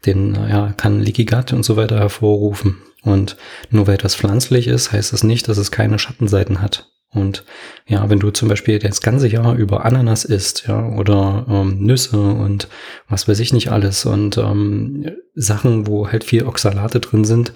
den, 0.06 0.34
ja, 0.34 0.72
kann 0.76 1.00
Leaky 1.00 1.24
Gut 1.24 1.52
und 1.52 1.64
so 1.64 1.76
weiter 1.76 1.98
hervorrufen. 1.98 2.78
Und 3.02 3.36
nur 3.70 3.86
weil 3.86 3.94
etwas 3.94 4.14
pflanzlich 4.14 4.66
ist, 4.66 4.92
heißt 4.92 5.12
das 5.12 5.24
nicht, 5.24 5.48
dass 5.48 5.58
es 5.58 5.70
keine 5.70 5.98
Schattenseiten 5.98 6.60
hat. 6.60 6.90
Und 7.12 7.44
ja, 7.86 8.08
wenn 8.08 8.20
du 8.20 8.30
zum 8.30 8.48
Beispiel 8.48 8.78
das 8.78 9.00
ganze 9.00 9.26
Jahr 9.26 9.56
über 9.56 9.84
Ananas 9.84 10.24
isst, 10.24 10.68
ja, 10.68 10.86
oder 10.90 11.44
ähm, 11.48 11.80
Nüsse 11.80 12.20
und 12.20 12.68
was 13.08 13.26
weiß 13.26 13.40
ich 13.40 13.52
nicht 13.52 13.72
alles 13.72 14.06
und 14.06 14.38
ähm, 14.38 15.16
Sachen, 15.34 15.88
wo 15.88 16.08
halt 16.08 16.22
viel 16.22 16.44
Oxalate 16.44 17.00
drin 17.00 17.24
sind, 17.24 17.52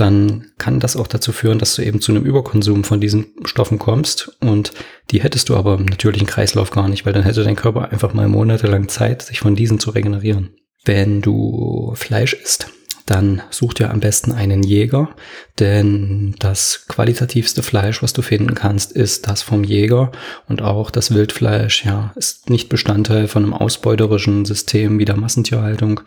dann 0.00 0.46
kann 0.58 0.80
das 0.80 0.96
auch 0.96 1.06
dazu 1.06 1.32
führen, 1.32 1.58
dass 1.58 1.74
du 1.74 1.82
eben 1.82 2.00
zu 2.00 2.12
einem 2.12 2.24
Überkonsum 2.24 2.84
von 2.84 3.00
diesen 3.00 3.26
Stoffen 3.44 3.78
kommst. 3.78 4.36
Und 4.40 4.72
die 5.10 5.22
hättest 5.22 5.48
du 5.48 5.56
aber 5.56 5.74
im 5.74 5.84
natürlichen 5.84 6.26
Kreislauf 6.26 6.70
gar 6.70 6.88
nicht, 6.88 7.04
weil 7.04 7.12
dann 7.12 7.22
hätte 7.22 7.44
dein 7.44 7.56
Körper 7.56 7.90
einfach 7.90 8.14
mal 8.14 8.28
monatelang 8.28 8.88
Zeit, 8.88 9.22
sich 9.22 9.40
von 9.40 9.54
diesen 9.54 9.78
zu 9.78 9.90
regenerieren. 9.90 10.50
Wenn 10.84 11.20
du 11.20 11.92
Fleisch 11.94 12.32
isst, 12.32 12.68
dann 13.10 13.42
such 13.50 13.74
dir 13.74 13.90
am 13.90 13.98
besten 13.98 14.30
einen 14.30 14.62
Jäger, 14.62 15.08
denn 15.58 16.36
das 16.38 16.84
qualitativste 16.86 17.62
Fleisch, 17.62 18.04
was 18.04 18.12
du 18.12 18.22
finden 18.22 18.54
kannst, 18.54 18.92
ist 18.92 19.26
das 19.26 19.42
vom 19.42 19.64
Jäger. 19.64 20.12
Und 20.48 20.62
auch 20.62 20.92
das 20.92 21.12
Wildfleisch, 21.12 21.84
ja, 21.84 22.12
ist 22.14 22.48
nicht 22.50 22.68
Bestandteil 22.68 23.26
von 23.26 23.42
einem 23.42 23.52
ausbeuterischen 23.52 24.44
System 24.44 25.00
wie 25.00 25.04
der 25.04 25.16
Massentierhaltung 25.16 26.00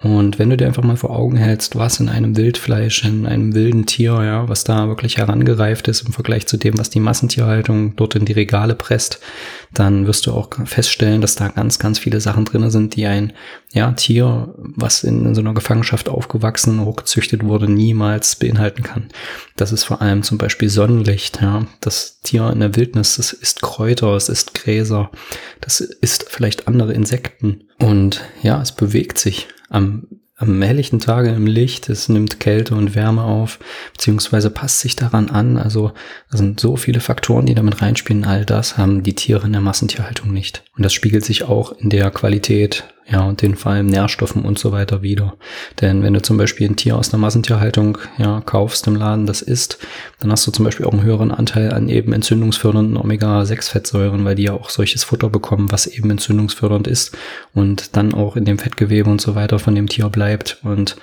und 0.00 0.38
wenn 0.38 0.48
du 0.48 0.56
dir 0.56 0.68
einfach 0.68 0.84
mal 0.84 0.96
vor 0.96 1.10
Augen 1.10 1.36
hältst, 1.36 1.74
was 1.74 1.98
in 1.98 2.08
einem 2.08 2.36
Wildfleisch, 2.36 3.02
in 3.02 3.26
einem 3.26 3.52
wilden 3.54 3.84
Tier, 3.84 4.12
ja, 4.22 4.48
was 4.48 4.62
da 4.62 4.86
wirklich 4.86 5.16
herangereift 5.16 5.88
ist 5.88 6.02
im 6.02 6.12
Vergleich 6.12 6.46
zu 6.46 6.56
dem, 6.56 6.78
was 6.78 6.88
die 6.88 7.00
Massentierhaltung 7.00 7.96
dort 7.96 8.14
in 8.14 8.24
die 8.24 8.32
Regale 8.32 8.76
presst, 8.76 9.18
dann 9.74 10.06
wirst 10.06 10.24
du 10.26 10.32
auch 10.32 10.50
feststellen, 10.66 11.20
dass 11.20 11.34
da 11.34 11.48
ganz, 11.48 11.80
ganz 11.80 11.98
viele 11.98 12.20
Sachen 12.20 12.44
drin 12.44 12.70
sind, 12.70 12.94
die 12.94 13.06
ein 13.06 13.32
ja, 13.72 13.90
Tier, 13.90 14.54
was 14.56 15.02
in, 15.02 15.26
in 15.26 15.34
so 15.34 15.40
einer 15.40 15.52
Gefangenschaft 15.52 16.08
aufgewachsen, 16.08 16.84
hochgezüchtet 16.84 17.44
wurde, 17.44 17.68
niemals 17.68 18.36
beinhalten 18.36 18.84
kann. 18.84 19.08
Das 19.56 19.72
ist 19.72 19.82
vor 19.82 20.00
allem 20.00 20.22
zum 20.22 20.38
Beispiel 20.38 20.68
Sonnenlicht, 20.68 21.42
ja. 21.42 21.66
Das 21.80 22.20
Tier 22.22 22.48
in 22.50 22.60
der 22.60 22.76
Wildnis, 22.76 23.16
das 23.16 23.32
isst 23.32 23.62
Kräuter, 23.62 24.14
es 24.14 24.28
isst 24.28 24.54
Gräser, 24.54 25.10
das 25.60 25.80
isst 25.80 26.26
vielleicht 26.28 26.68
andere 26.68 26.92
Insekten. 26.92 27.64
Und 27.80 28.22
ja, 28.42 28.62
es 28.62 28.70
bewegt 28.70 29.18
sich 29.18 29.48
am, 29.68 30.06
am 30.36 30.62
helllichten 30.62 31.00
Tage 31.00 31.30
im 31.30 31.46
Licht, 31.46 31.88
es 31.88 32.08
nimmt 32.08 32.40
Kälte 32.40 32.74
und 32.74 32.94
Wärme 32.94 33.24
auf, 33.24 33.58
beziehungsweise 33.92 34.50
passt 34.50 34.80
sich 34.80 34.96
daran 34.96 35.30
an. 35.30 35.56
Also 35.56 35.92
da 36.30 36.38
sind 36.38 36.60
so 36.60 36.76
viele 36.76 37.00
Faktoren, 37.00 37.46
die 37.46 37.54
damit 37.54 37.82
reinspielen. 37.82 38.24
All 38.24 38.44
das 38.44 38.78
haben 38.78 39.02
die 39.02 39.14
Tiere 39.14 39.46
in 39.46 39.52
der 39.52 39.60
Massentierhaltung 39.60 40.32
nicht. 40.32 40.62
Und 40.76 40.84
das 40.84 40.92
spiegelt 40.92 41.24
sich 41.24 41.44
auch 41.44 41.72
in 41.72 41.90
der 41.90 42.10
Qualität 42.10 42.84
ja, 43.10 43.22
und 43.22 43.40
den 43.40 43.56
vor 43.56 43.72
allem 43.72 43.86
Nährstoffen 43.86 44.44
und 44.44 44.58
so 44.58 44.70
weiter 44.70 45.00
wieder. 45.00 45.34
Denn 45.80 46.02
wenn 46.02 46.12
du 46.12 46.20
zum 46.20 46.36
Beispiel 46.36 46.68
ein 46.68 46.76
Tier 46.76 46.96
aus 46.96 47.12
einer 47.12 47.20
Massentierhaltung 47.20 47.98
ja, 48.18 48.42
kaufst 48.42 48.86
im 48.86 48.96
Laden, 48.96 49.26
das 49.26 49.40
isst, 49.40 49.78
dann 50.20 50.30
hast 50.30 50.46
du 50.46 50.50
zum 50.50 50.66
Beispiel 50.66 50.84
auch 50.84 50.92
einen 50.92 51.02
höheren 51.02 51.30
Anteil 51.30 51.72
an 51.72 51.88
eben 51.88 52.12
entzündungsfördernden 52.12 52.98
Omega-6-Fettsäuren, 52.98 54.24
weil 54.24 54.34
die 54.34 54.44
ja 54.44 54.52
auch 54.52 54.68
solches 54.68 55.04
Futter 55.04 55.30
bekommen, 55.30 55.72
was 55.72 55.86
eben 55.86 56.10
entzündungsfördernd 56.10 56.86
ist 56.86 57.16
und 57.54 57.96
dann 57.96 58.12
auch 58.12 58.36
in 58.36 58.44
dem 58.44 58.58
Fettgewebe 58.58 59.08
und 59.08 59.22
so 59.22 59.34
weiter 59.34 59.58
von 59.58 59.74
dem 59.74 59.88
Tier 59.88 60.10
bleibt. 60.10 60.58
Und 60.62 60.96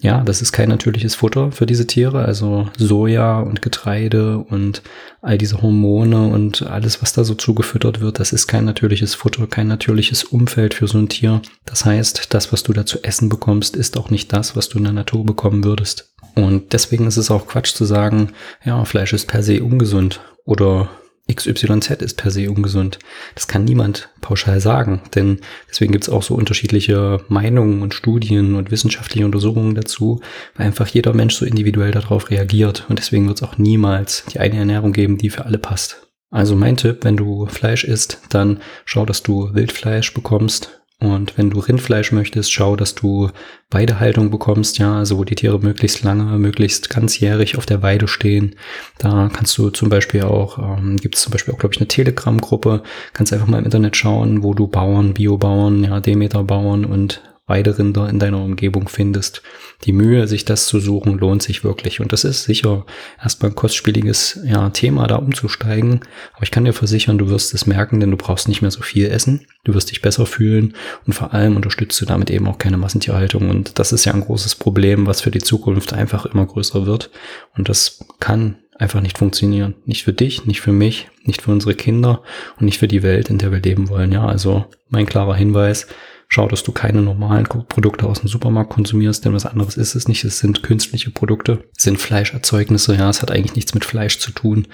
ja, 0.00 0.22
das 0.22 0.40
ist 0.40 0.52
kein 0.52 0.70
natürliches 0.70 1.14
Futter 1.14 1.52
für 1.52 1.66
diese 1.66 1.86
Tiere, 1.86 2.24
also 2.24 2.68
Soja 2.76 3.40
und 3.40 3.60
Getreide 3.60 4.38
und 4.38 4.82
all 5.20 5.36
diese 5.36 5.60
Hormone 5.60 6.28
und 6.28 6.62
alles, 6.62 7.02
was 7.02 7.12
da 7.12 7.22
so 7.22 7.34
zugefüttert 7.34 8.00
wird, 8.00 8.18
das 8.18 8.32
ist 8.32 8.46
kein 8.46 8.64
natürliches 8.64 9.14
Futter, 9.14 9.46
kein 9.46 9.68
natürliches 9.68 10.24
Umfeld 10.24 10.72
für 10.72 10.88
so 10.88 10.96
ein 10.96 11.10
Tier. 11.10 11.42
Das 11.66 11.84
heißt, 11.84 12.32
das, 12.32 12.50
was 12.50 12.62
du 12.62 12.72
da 12.72 12.86
zu 12.86 13.04
essen 13.04 13.28
bekommst, 13.28 13.76
ist 13.76 13.98
auch 13.98 14.08
nicht 14.08 14.32
das, 14.32 14.56
was 14.56 14.70
du 14.70 14.78
in 14.78 14.84
der 14.84 14.94
Natur 14.94 15.24
bekommen 15.26 15.64
würdest. 15.64 16.14
Und 16.34 16.72
deswegen 16.72 17.06
ist 17.06 17.18
es 17.18 17.30
auch 17.30 17.46
Quatsch 17.46 17.74
zu 17.74 17.84
sagen, 17.84 18.30
ja, 18.64 18.82
Fleisch 18.86 19.12
ist 19.12 19.26
per 19.26 19.42
se 19.42 19.62
ungesund 19.62 20.20
oder 20.46 20.88
XYZ 21.34 21.90
ist 22.02 22.16
per 22.16 22.30
se 22.30 22.50
ungesund. 22.50 22.98
Das 23.34 23.48
kann 23.48 23.64
niemand 23.64 24.08
pauschal 24.20 24.60
sagen, 24.60 25.00
denn 25.14 25.40
deswegen 25.68 25.92
gibt 25.92 26.04
es 26.04 26.10
auch 26.10 26.22
so 26.22 26.34
unterschiedliche 26.34 27.20
Meinungen 27.28 27.82
und 27.82 27.94
Studien 27.94 28.54
und 28.54 28.70
wissenschaftliche 28.70 29.24
Untersuchungen 29.24 29.74
dazu, 29.74 30.20
weil 30.56 30.66
einfach 30.66 30.88
jeder 30.88 31.14
Mensch 31.14 31.34
so 31.34 31.44
individuell 31.44 31.92
darauf 31.92 32.30
reagiert 32.30 32.86
und 32.88 32.98
deswegen 32.98 33.26
wird 33.26 33.38
es 33.38 33.48
auch 33.48 33.58
niemals 33.58 34.24
die 34.32 34.40
eine 34.40 34.56
Ernährung 34.56 34.92
geben, 34.92 35.18
die 35.18 35.30
für 35.30 35.44
alle 35.46 35.58
passt. 35.58 36.06
Also 36.30 36.54
mein 36.54 36.76
Tipp, 36.76 36.98
wenn 37.02 37.16
du 37.16 37.46
Fleisch 37.46 37.84
isst, 37.84 38.20
dann 38.30 38.60
schau, 38.84 39.04
dass 39.04 39.22
du 39.22 39.52
Wildfleisch 39.52 40.14
bekommst 40.14 40.79
und 41.00 41.38
wenn 41.38 41.48
du 41.48 41.60
Rindfleisch 41.60 42.12
möchtest, 42.12 42.52
schau, 42.52 42.76
dass 42.76 42.94
du 42.94 43.30
Weidehaltung 43.70 44.30
bekommst, 44.30 44.78
ja, 44.78 44.98
also 44.98 45.16
wo 45.16 45.24
die 45.24 45.34
Tiere 45.34 45.58
möglichst 45.58 46.02
lange, 46.02 46.38
möglichst 46.38 46.90
ganzjährig 46.90 47.56
auf 47.56 47.64
der 47.64 47.82
Weide 47.82 48.06
stehen. 48.06 48.56
Da 48.98 49.30
kannst 49.32 49.56
du 49.56 49.70
zum 49.70 49.88
Beispiel 49.88 50.22
auch, 50.22 50.58
ähm, 50.58 50.98
gibt 50.98 51.14
es 51.14 51.22
zum 51.22 51.32
Beispiel 51.32 51.54
auch, 51.54 51.58
glaube 51.58 51.74
ich, 51.74 51.80
eine 51.80 51.88
Telegram-Gruppe, 51.88 52.82
kannst 53.14 53.32
einfach 53.32 53.46
mal 53.46 53.58
im 53.58 53.64
Internet 53.64 53.96
schauen, 53.96 54.42
wo 54.42 54.52
du 54.52 54.66
Bauern, 54.66 55.14
Biobauern, 55.14 55.84
ja, 55.84 56.00
Demeter-Bauern 56.00 56.84
und 56.84 57.22
Weiderinder 57.50 58.08
in 58.08 58.18
deiner 58.18 58.42
Umgebung 58.42 58.88
findest. 58.88 59.42
Die 59.84 59.92
Mühe, 59.92 60.26
sich 60.26 60.46
das 60.46 60.66
zu 60.66 60.80
suchen, 60.80 61.18
lohnt 61.18 61.42
sich 61.42 61.64
wirklich. 61.64 62.00
Und 62.00 62.12
das 62.12 62.24
ist 62.24 62.44
sicher 62.44 62.86
erstmal 63.22 63.50
ein 63.50 63.54
kostspieliges 63.54 64.40
ja, 64.44 64.70
Thema, 64.70 65.06
da 65.06 65.16
umzusteigen. 65.16 66.00
Aber 66.34 66.44
ich 66.44 66.50
kann 66.50 66.64
dir 66.64 66.72
versichern, 66.72 67.18
du 67.18 67.28
wirst 67.28 67.52
es 67.52 67.66
merken, 67.66 68.00
denn 68.00 68.10
du 68.10 68.16
brauchst 68.16 68.48
nicht 68.48 68.62
mehr 68.62 68.70
so 68.70 68.80
viel 68.80 69.06
essen. 69.06 69.46
Du 69.64 69.74
wirst 69.74 69.90
dich 69.90 70.00
besser 70.00 70.24
fühlen 70.24 70.74
und 71.06 71.12
vor 71.12 71.34
allem 71.34 71.56
unterstützt 71.56 72.00
du 72.00 72.06
damit 72.06 72.30
eben 72.30 72.46
auch 72.46 72.58
keine 72.58 72.78
Massentierhaltung. 72.78 73.50
Und 73.50 73.78
das 73.78 73.92
ist 73.92 74.06
ja 74.06 74.14
ein 74.14 74.22
großes 74.22 74.54
Problem, 74.54 75.06
was 75.06 75.20
für 75.20 75.30
die 75.30 75.40
Zukunft 75.40 75.92
einfach 75.92 76.24
immer 76.24 76.46
größer 76.46 76.86
wird. 76.86 77.10
Und 77.56 77.68
das 77.68 78.06
kann 78.20 78.56
einfach 78.80 79.00
nicht 79.00 79.18
funktionieren. 79.18 79.74
Nicht 79.84 80.04
für 80.04 80.12
dich, 80.12 80.46
nicht 80.46 80.60
für 80.60 80.72
mich, 80.72 81.08
nicht 81.24 81.42
für 81.42 81.50
unsere 81.50 81.74
Kinder 81.74 82.22
und 82.58 82.64
nicht 82.64 82.78
für 82.78 82.88
die 82.88 83.02
Welt, 83.02 83.28
in 83.28 83.38
der 83.38 83.52
wir 83.52 83.60
leben 83.60 83.88
wollen. 83.88 84.12
Ja, 84.12 84.26
also 84.26 84.64
mein 84.88 85.06
klarer 85.06 85.34
Hinweis, 85.34 85.86
Schau, 86.32 86.46
dass 86.46 86.62
du 86.62 86.70
keine 86.70 87.02
normalen 87.02 87.44
Produkte 87.44 88.06
aus 88.06 88.20
dem 88.20 88.28
Supermarkt 88.28 88.70
konsumierst, 88.70 89.24
denn 89.24 89.34
was 89.34 89.46
anderes 89.46 89.76
ist 89.76 89.96
es 89.96 90.06
nicht. 90.06 90.22
Es 90.22 90.38
sind 90.38 90.62
künstliche 90.62 91.10
Produkte, 91.10 91.64
es 91.76 91.82
sind 91.82 91.98
Fleischerzeugnisse, 91.98 92.94
ja, 92.94 93.10
es 93.10 93.20
hat 93.20 93.32
eigentlich 93.32 93.56
nichts 93.56 93.74
mit 93.74 93.84
Fleisch 93.84 94.20
zu 94.20 94.30
tun. 94.30 94.68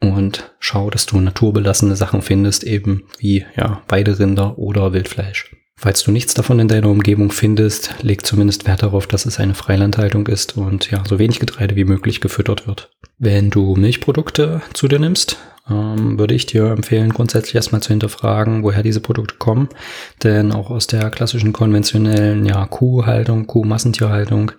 Und 0.00 0.54
schau, 0.60 0.88
dass 0.88 1.06
du 1.06 1.18
naturbelassene 1.18 1.96
Sachen 1.96 2.22
findest, 2.22 2.62
eben 2.62 3.02
wie, 3.18 3.44
ja, 3.56 3.82
Weiderinder 3.88 4.56
oder 4.56 4.92
Wildfleisch. 4.92 5.50
Falls 5.74 6.04
du 6.04 6.12
nichts 6.12 6.34
davon 6.34 6.60
in 6.60 6.68
deiner 6.68 6.90
Umgebung 6.90 7.32
findest, 7.32 7.94
leg 8.02 8.24
zumindest 8.24 8.68
Wert 8.68 8.84
darauf, 8.84 9.08
dass 9.08 9.26
es 9.26 9.40
eine 9.40 9.54
Freilandhaltung 9.54 10.28
ist 10.28 10.56
und 10.56 10.92
ja, 10.92 11.02
so 11.08 11.18
wenig 11.18 11.40
Getreide 11.40 11.74
wie 11.74 11.84
möglich 11.84 12.20
gefüttert 12.20 12.68
wird. 12.68 12.90
Wenn 13.18 13.50
du 13.50 13.74
Milchprodukte 13.74 14.62
zu 14.74 14.86
dir 14.86 15.00
nimmst, 15.00 15.38
ähm, 15.70 16.18
würde 16.18 16.34
ich 16.34 16.46
dir 16.46 16.66
empfehlen, 16.66 17.10
grundsätzlich 17.10 17.54
erstmal 17.54 17.82
zu 17.82 17.90
hinterfragen, 17.90 18.62
woher 18.62 18.82
diese 18.82 19.00
Produkte 19.00 19.36
kommen. 19.36 19.68
Denn 20.22 20.52
auch 20.52 20.70
aus 20.70 20.86
der 20.86 21.10
klassischen 21.10 21.52
konventionellen 21.52 22.44
ja, 22.44 22.66
Kuhhaltung, 22.66 23.46
Kuhmassentierhaltung 23.46 24.52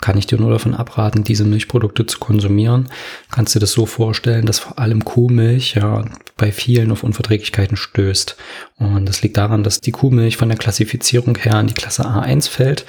kann 0.00 0.18
ich 0.18 0.26
dir 0.26 0.38
nur 0.38 0.50
davon 0.50 0.74
abraten, 0.74 1.24
diese 1.24 1.44
Milchprodukte 1.44 2.06
zu 2.06 2.18
konsumieren. 2.18 2.88
Kannst 3.30 3.54
du 3.54 3.58
dir 3.58 3.62
das 3.62 3.72
so 3.72 3.86
vorstellen, 3.86 4.46
dass 4.46 4.58
vor 4.58 4.78
allem 4.78 5.04
Kuhmilch 5.04 5.74
ja 5.74 6.04
bei 6.36 6.52
vielen 6.52 6.92
auf 6.92 7.02
Unverträglichkeiten 7.02 7.76
stößt. 7.76 8.36
Und 8.78 9.06
das 9.08 9.22
liegt 9.22 9.38
daran, 9.38 9.62
dass 9.62 9.80
die 9.80 9.92
Kuhmilch 9.92 10.36
von 10.36 10.48
der 10.48 10.58
Klassifizierung 10.58 11.36
her 11.38 11.58
in 11.60 11.68
die 11.68 11.74
Klasse 11.74 12.06
A1 12.06 12.50
fällt 12.50 12.84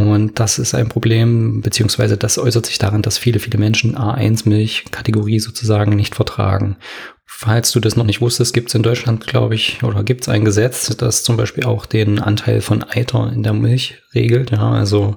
und 0.00 0.38
das 0.38 0.58
ist 0.58 0.74
ein 0.74 0.88
Problem, 0.88 1.60
beziehungsweise 1.60 2.16
das 2.16 2.38
äußert 2.38 2.66
sich 2.66 2.78
darin, 2.78 3.02
dass 3.02 3.18
viele, 3.18 3.38
viele 3.40 3.58
Menschen 3.58 3.96
A1-Milch-Kategorie 3.96 5.40
sozusagen 5.40 5.96
nicht 5.96 6.14
vertragen. 6.14 6.76
Falls 7.24 7.72
du 7.72 7.80
das 7.80 7.96
noch 7.96 8.04
nicht 8.04 8.20
wusstest, 8.20 8.52
gibt 8.54 8.68
es 8.68 8.74
in 8.74 8.82
Deutschland, 8.82 9.26
glaube 9.26 9.54
ich, 9.54 9.82
oder 9.82 10.02
gibt 10.02 10.22
es 10.22 10.28
ein 10.28 10.44
Gesetz, 10.44 10.96
das 10.96 11.22
zum 11.22 11.36
Beispiel 11.36 11.64
auch 11.64 11.86
den 11.86 12.18
Anteil 12.18 12.60
von 12.60 12.82
Eiter 12.82 13.30
in 13.32 13.42
der 13.42 13.52
Milch 13.52 14.02
regelt. 14.14 14.50
Ja, 14.50 14.72
also 14.72 15.16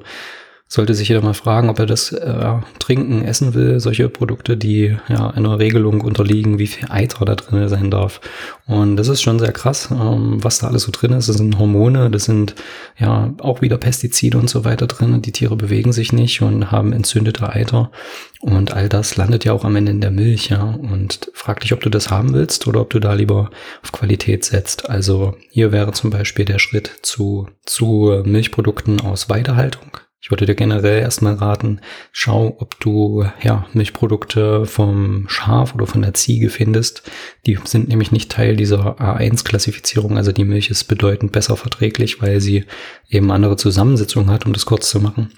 sollte 0.71 0.93
sich 0.93 1.09
jeder 1.09 1.21
mal 1.21 1.33
fragen, 1.33 1.69
ob 1.69 1.79
er 1.79 1.85
das 1.85 2.13
äh, 2.13 2.53
trinken, 2.79 3.25
essen 3.25 3.53
will, 3.53 3.81
solche 3.81 4.07
Produkte, 4.07 4.55
die 4.55 4.95
ja 5.09 5.29
einer 5.29 5.59
Regelung 5.59 5.99
unterliegen, 5.99 6.59
wie 6.59 6.67
viel 6.67 6.89
Eiter 6.89 7.25
da 7.25 7.35
drin 7.35 7.67
sein 7.67 7.91
darf. 7.91 8.21
Und 8.67 8.95
das 8.95 9.09
ist 9.09 9.21
schon 9.21 9.37
sehr 9.37 9.51
krass, 9.51 9.89
ähm, 9.91 10.41
was 10.41 10.59
da 10.59 10.67
alles 10.67 10.83
so 10.83 10.93
drin 10.93 11.11
ist. 11.11 11.27
Das 11.27 11.35
sind 11.35 11.59
Hormone, 11.59 12.09
das 12.09 12.23
sind 12.23 12.55
ja 12.97 13.33
auch 13.41 13.61
wieder 13.61 13.77
Pestizide 13.77 14.37
und 14.37 14.49
so 14.49 14.63
weiter 14.63 14.87
drin. 14.87 15.21
Die 15.21 15.33
Tiere 15.33 15.57
bewegen 15.57 15.91
sich 15.91 16.13
nicht 16.13 16.41
und 16.41 16.71
haben 16.71 16.93
entzündete 16.93 17.49
Eiter. 17.49 17.91
Und 18.39 18.71
all 18.71 18.87
das 18.87 19.17
landet 19.17 19.43
ja 19.43 19.51
auch 19.51 19.65
am 19.65 19.75
Ende 19.75 19.91
in 19.91 19.99
der 19.99 20.11
Milch, 20.11 20.51
ja. 20.51 20.63
Und 20.63 21.31
frag 21.33 21.59
dich, 21.59 21.73
ob 21.73 21.81
du 21.81 21.89
das 21.89 22.09
haben 22.09 22.33
willst 22.33 22.65
oder 22.65 22.79
ob 22.79 22.91
du 22.91 22.99
da 22.99 23.11
lieber 23.11 23.49
auf 23.83 23.91
Qualität 23.91 24.45
setzt. 24.45 24.89
Also 24.89 25.35
hier 25.49 25.73
wäre 25.73 25.91
zum 25.91 26.11
Beispiel 26.11 26.45
der 26.45 26.59
Schritt 26.59 26.91
zu, 27.01 27.49
zu 27.65 28.21
Milchprodukten 28.23 29.01
aus 29.01 29.29
Weidehaltung 29.29 29.91
ich 30.21 30.29
würde 30.29 30.45
dir 30.45 30.53
generell 30.53 31.01
erstmal 31.01 31.33
raten, 31.33 31.81
schau, 32.11 32.55
ob 32.59 32.79
du 32.79 33.25
ja, 33.41 33.65
Milchprodukte 33.73 34.67
vom 34.67 35.25
Schaf 35.27 35.73
oder 35.73 35.87
von 35.87 36.03
der 36.03 36.13
Ziege 36.13 36.51
findest. 36.51 37.09
Die 37.47 37.57
sind 37.63 37.87
nämlich 37.87 38.11
nicht 38.11 38.31
Teil 38.31 38.55
dieser 38.55 39.01
A1-Klassifizierung. 39.01 40.17
Also 40.17 40.31
die 40.31 40.45
Milch 40.45 40.69
ist 40.69 40.83
bedeutend 40.83 41.31
besser 41.31 41.57
verträglich, 41.57 42.21
weil 42.21 42.39
sie 42.39 42.65
eben 43.09 43.31
andere 43.31 43.57
Zusammensetzungen 43.57 44.29
hat, 44.29 44.45
um 44.45 44.53
das 44.53 44.67
kurz 44.67 44.91
zu 44.91 44.99
machen. 44.99 45.31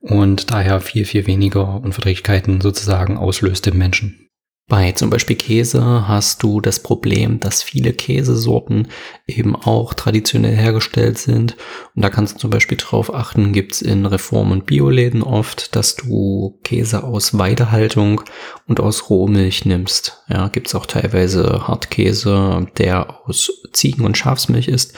Und 0.00 0.52
daher 0.52 0.80
viel, 0.80 1.04
viel 1.04 1.26
weniger 1.26 1.80
Unverträglichkeiten 1.80 2.60
sozusagen 2.60 3.18
auslöst 3.18 3.66
im 3.66 3.76
Menschen. 3.76 4.27
Bei 4.68 4.92
zum 4.92 5.08
Beispiel 5.08 5.36
Käse 5.36 6.06
hast 6.06 6.42
du 6.42 6.60
das 6.60 6.80
Problem, 6.80 7.40
dass 7.40 7.62
viele 7.62 7.94
Käsesorten 7.94 8.88
eben 9.26 9.56
auch 9.56 9.94
traditionell 9.94 10.54
hergestellt 10.54 11.16
sind. 11.16 11.56
Und 11.96 12.02
da 12.02 12.10
kannst 12.10 12.34
du 12.34 12.38
zum 12.38 12.50
Beispiel 12.50 12.76
drauf 12.76 13.12
achten, 13.12 13.54
gibt's 13.54 13.80
in 13.80 14.04
Reform- 14.04 14.52
und 14.52 14.66
Bioläden 14.66 15.22
oft, 15.22 15.74
dass 15.74 15.96
du 15.96 16.58
Käse 16.64 17.02
aus 17.02 17.38
Weidehaltung 17.38 18.20
und 18.66 18.78
aus 18.78 19.08
Rohmilch 19.08 19.64
nimmst. 19.64 20.22
Ja, 20.28 20.48
gibt's 20.48 20.74
auch 20.74 20.84
teilweise 20.84 21.66
Hartkäse, 21.66 22.66
der 22.76 23.26
aus 23.26 23.50
Ziegen- 23.72 24.04
und 24.04 24.18
Schafsmilch 24.18 24.68
ist. 24.68 24.92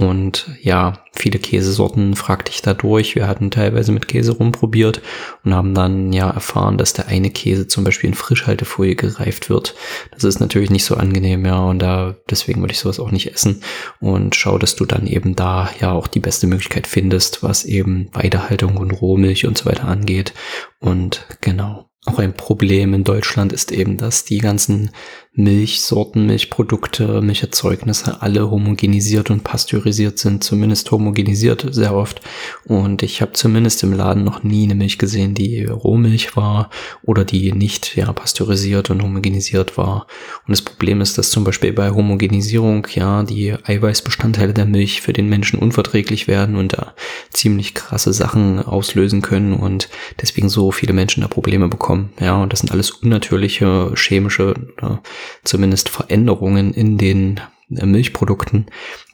Und 0.00 0.46
ja, 0.62 1.02
viele 1.12 1.40
Käsesorten 1.40 2.14
fragte 2.14 2.52
ich 2.52 2.62
dadurch. 2.62 3.16
Wir 3.16 3.26
hatten 3.26 3.50
teilweise 3.50 3.90
mit 3.90 4.06
Käse 4.06 4.30
rumprobiert 4.30 5.02
und 5.42 5.52
haben 5.52 5.74
dann 5.74 6.12
ja 6.12 6.30
erfahren, 6.30 6.78
dass 6.78 6.92
der 6.92 7.08
eine 7.08 7.30
Käse 7.30 7.66
zum 7.66 7.82
Beispiel 7.82 8.10
in 8.10 8.14
Frischhaltefolie 8.14 8.94
gereift 8.94 9.50
wird. 9.50 9.74
Das 10.12 10.22
ist 10.22 10.38
natürlich 10.38 10.70
nicht 10.70 10.84
so 10.84 10.94
angenehm, 10.94 11.44
ja, 11.44 11.58
und 11.58 11.80
da 11.80 12.14
deswegen 12.30 12.60
würde 12.60 12.74
ich 12.74 12.78
sowas 12.78 13.00
auch 13.00 13.10
nicht 13.10 13.32
essen. 13.34 13.64
Und 13.98 14.36
schau, 14.36 14.56
dass 14.56 14.76
du 14.76 14.84
dann 14.84 15.08
eben 15.08 15.34
da 15.34 15.68
ja 15.80 15.90
auch 15.90 16.06
die 16.06 16.20
beste 16.20 16.46
Möglichkeit 16.46 16.86
findest, 16.86 17.42
was 17.42 17.64
eben 17.64 18.08
Weidehaltung 18.12 18.76
und 18.76 18.92
Rohmilch 18.92 19.46
und 19.46 19.58
so 19.58 19.66
weiter 19.66 19.88
angeht. 19.88 20.32
Und 20.78 21.26
genau. 21.40 21.86
Auch 22.06 22.20
ein 22.20 22.32
Problem 22.32 22.94
in 22.94 23.04
Deutschland 23.04 23.52
ist 23.52 23.72
eben, 23.72 23.98
dass 23.98 24.24
die 24.24 24.38
ganzen 24.38 24.92
Milchsorten, 25.38 26.26
Milchprodukte, 26.26 27.22
Milcherzeugnisse 27.22 28.22
alle 28.22 28.50
homogenisiert 28.50 29.30
und 29.30 29.44
pasteurisiert 29.44 30.18
sind, 30.18 30.42
zumindest 30.42 30.90
homogenisiert 30.90 31.64
sehr 31.70 31.94
oft. 31.94 32.20
Und 32.64 33.04
ich 33.04 33.22
habe 33.22 33.34
zumindest 33.34 33.84
im 33.84 33.92
Laden 33.92 34.24
noch 34.24 34.42
nie 34.42 34.64
eine 34.64 34.74
Milch 34.74 34.98
gesehen, 34.98 35.34
die 35.34 35.64
Rohmilch 35.64 36.34
war 36.36 36.70
oder 37.04 37.24
die 37.24 37.52
nicht 37.52 37.94
ja, 37.94 38.12
pasteurisiert 38.12 38.90
und 38.90 39.00
homogenisiert 39.00 39.78
war. 39.78 40.08
Und 40.44 40.50
das 40.50 40.62
Problem 40.62 41.00
ist, 41.00 41.18
dass 41.18 41.30
zum 41.30 41.44
Beispiel 41.44 41.72
bei 41.72 41.92
Homogenisierung 41.92 42.88
ja 42.92 43.22
die 43.22 43.54
Eiweißbestandteile 43.62 44.54
der 44.54 44.66
Milch 44.66 45.02
für 45.02 45.12
den 45.12 45.28
Menschen 45.28 45.60
unverträglich 45.60 46.26
werden 46.26 46.56
und 46.56 46.72
da 46.72 46.94
ziemlich 47.32 47.74
krasse 47.74 48.12
Sachen 48.12 48.58
auslösen 48.58 49.22
können 49.22 49.52
und 49.52 49.88
deswegen 50.20 50.48
so 50.48 50.72
viele 50.72 50.94
Menschen 50.94 51.20
da 51.20 51.28
Probleme 51.28 51.68
bekommen. 51.68 52.10
Ja, 52.18 52.42
und 52.42 52.52
das 52.52 52.58
sind 52.58 52.72
alles 52.72 52.90
unnatürliche 52.90 53.92
chemische 53.94 54.56
oder 54.76 55.00
zumindest 55.44 55.88
Veränderungen 55.88 56.72
in 56.72 56.98
den 56.98 57.40
äh, 57.76 57.86
Milchprodukten, 57.86 58.66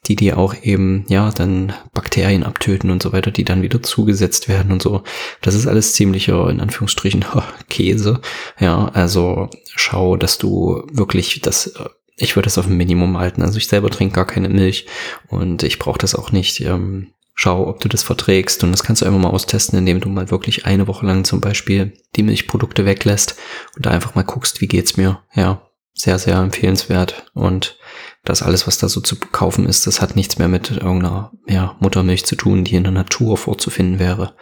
die 0.07 0.17
die 0.17 0.33
auch 0.33 0.55
eben, 0.63 1.05
ja, 1.09 1.31
dann 1.31 1.73
Bakterien 1.93 2.45
abtöten 2.45 2.91
und 2.91 3.03
so 3.03 3.13
weiter, 3.13 3.31
die 3.31 3.45
dann 3.45 3.63
wieder 3.63 3.83
zugesetzt 3.83 4.49
werden 4.49 4.73
und 4.73 4.83
so. 4.83 5.03
Das 5.41 5.55
ist 5.55 5.67
alles 5.67 5.95
ziemlicher, 5.95 6.49
in 6.51 6.61
Anführungsstrichen, 6.61 7.25
Käse. 7.69 8.21
Ja, 8.59 8.91
also 8.95 9.49
schau, 9.75 10.17
dass 10.17 10.39
du 10.39 10.83
wirklich 10.93 11.41
das, 11.41 11.69
äh, 11.69 11.89
ich 12.17 12.37
würde 12.37 12.47
das 12.47 12.59
auf 12.59 12.67
ein 12.67 12.77
Minimum 12.77 13.19
halten. 13.19 13.43
Also 13.43 13.59
ich 13.59 13.67
selber 13.67 13.91
trinke 13.91 14.15
gar 14.15 14.27
keine 14.27 14.49
Milch 14.49 14.87
und 15.29 15.63
ich 15.63 15.79
brauche 15.79 15.99
das 15.99 16.15
auch 16.15 16.31
nicht. 16.31 16.61
Ähm, 16.61 17.09
schau, 17.35 17.67
ob 17.67 17.81
du 17.81 17.89
das 17.89 18.03
verträgst. 18.03 18.63
Und 18.63 18.73
das 18.73 18.85
kannst 18.85 19.03
du 19.03 19.07
einfach 19.07 19.19
mal 19.21 19.31
austesten, 19.31 19.79
indem 19.79 20.01
du 20.01 20.09
mal 20.09 20.31
wirklich 20.31 20.67
eine 20.67 20.87
Woche 20.87 21.07
lang 21.07 21.25
zum 21.25 21.41
Beispiel 21.41 21.93
die 22.17 22.23
Milchprodukte 22.23 22.87
weglässt 22.87 23.37
und 23.77 23.87
da 23.87 23.91
einfach 23.91 24.15
mal 24.15 24.23
guckst, 24.23 24.61
wie 24.61 24.69
geht's 24.69 24.97
mir. 24.97 25.21
Ja, 25.35 25.64
sehr, 25.95 26.19
sehr 26.19 26.37
empfehlenswert. 26.37 27.25
Und 27.35 27.79
das 28.25 28.43
alles, 28.43 28.67
was 28.67 28.79
da 28.79 28.89
so 28.89 29.01
zu 29.01 29.17
kaufen 29.17 29.67
ist, 29.67 29.87
das 29.87 30.01
hat 30.01 30.17
nichts 30.17 30.39
mehr 30.39 30.49
mit 30.49 30.71
irgendeiner 30.71 31.33
ja, 31.47 31.77
Muttermilch 31.81 32.25
zu 32.25 32.37
tun, 32.37 32.65
die 32.65 32.75
in 32.75 32.85
der 32.85 32.93
Natur 32.93 33.37
vorzufinden 33.37 33.99
wäre. 33.99 34.35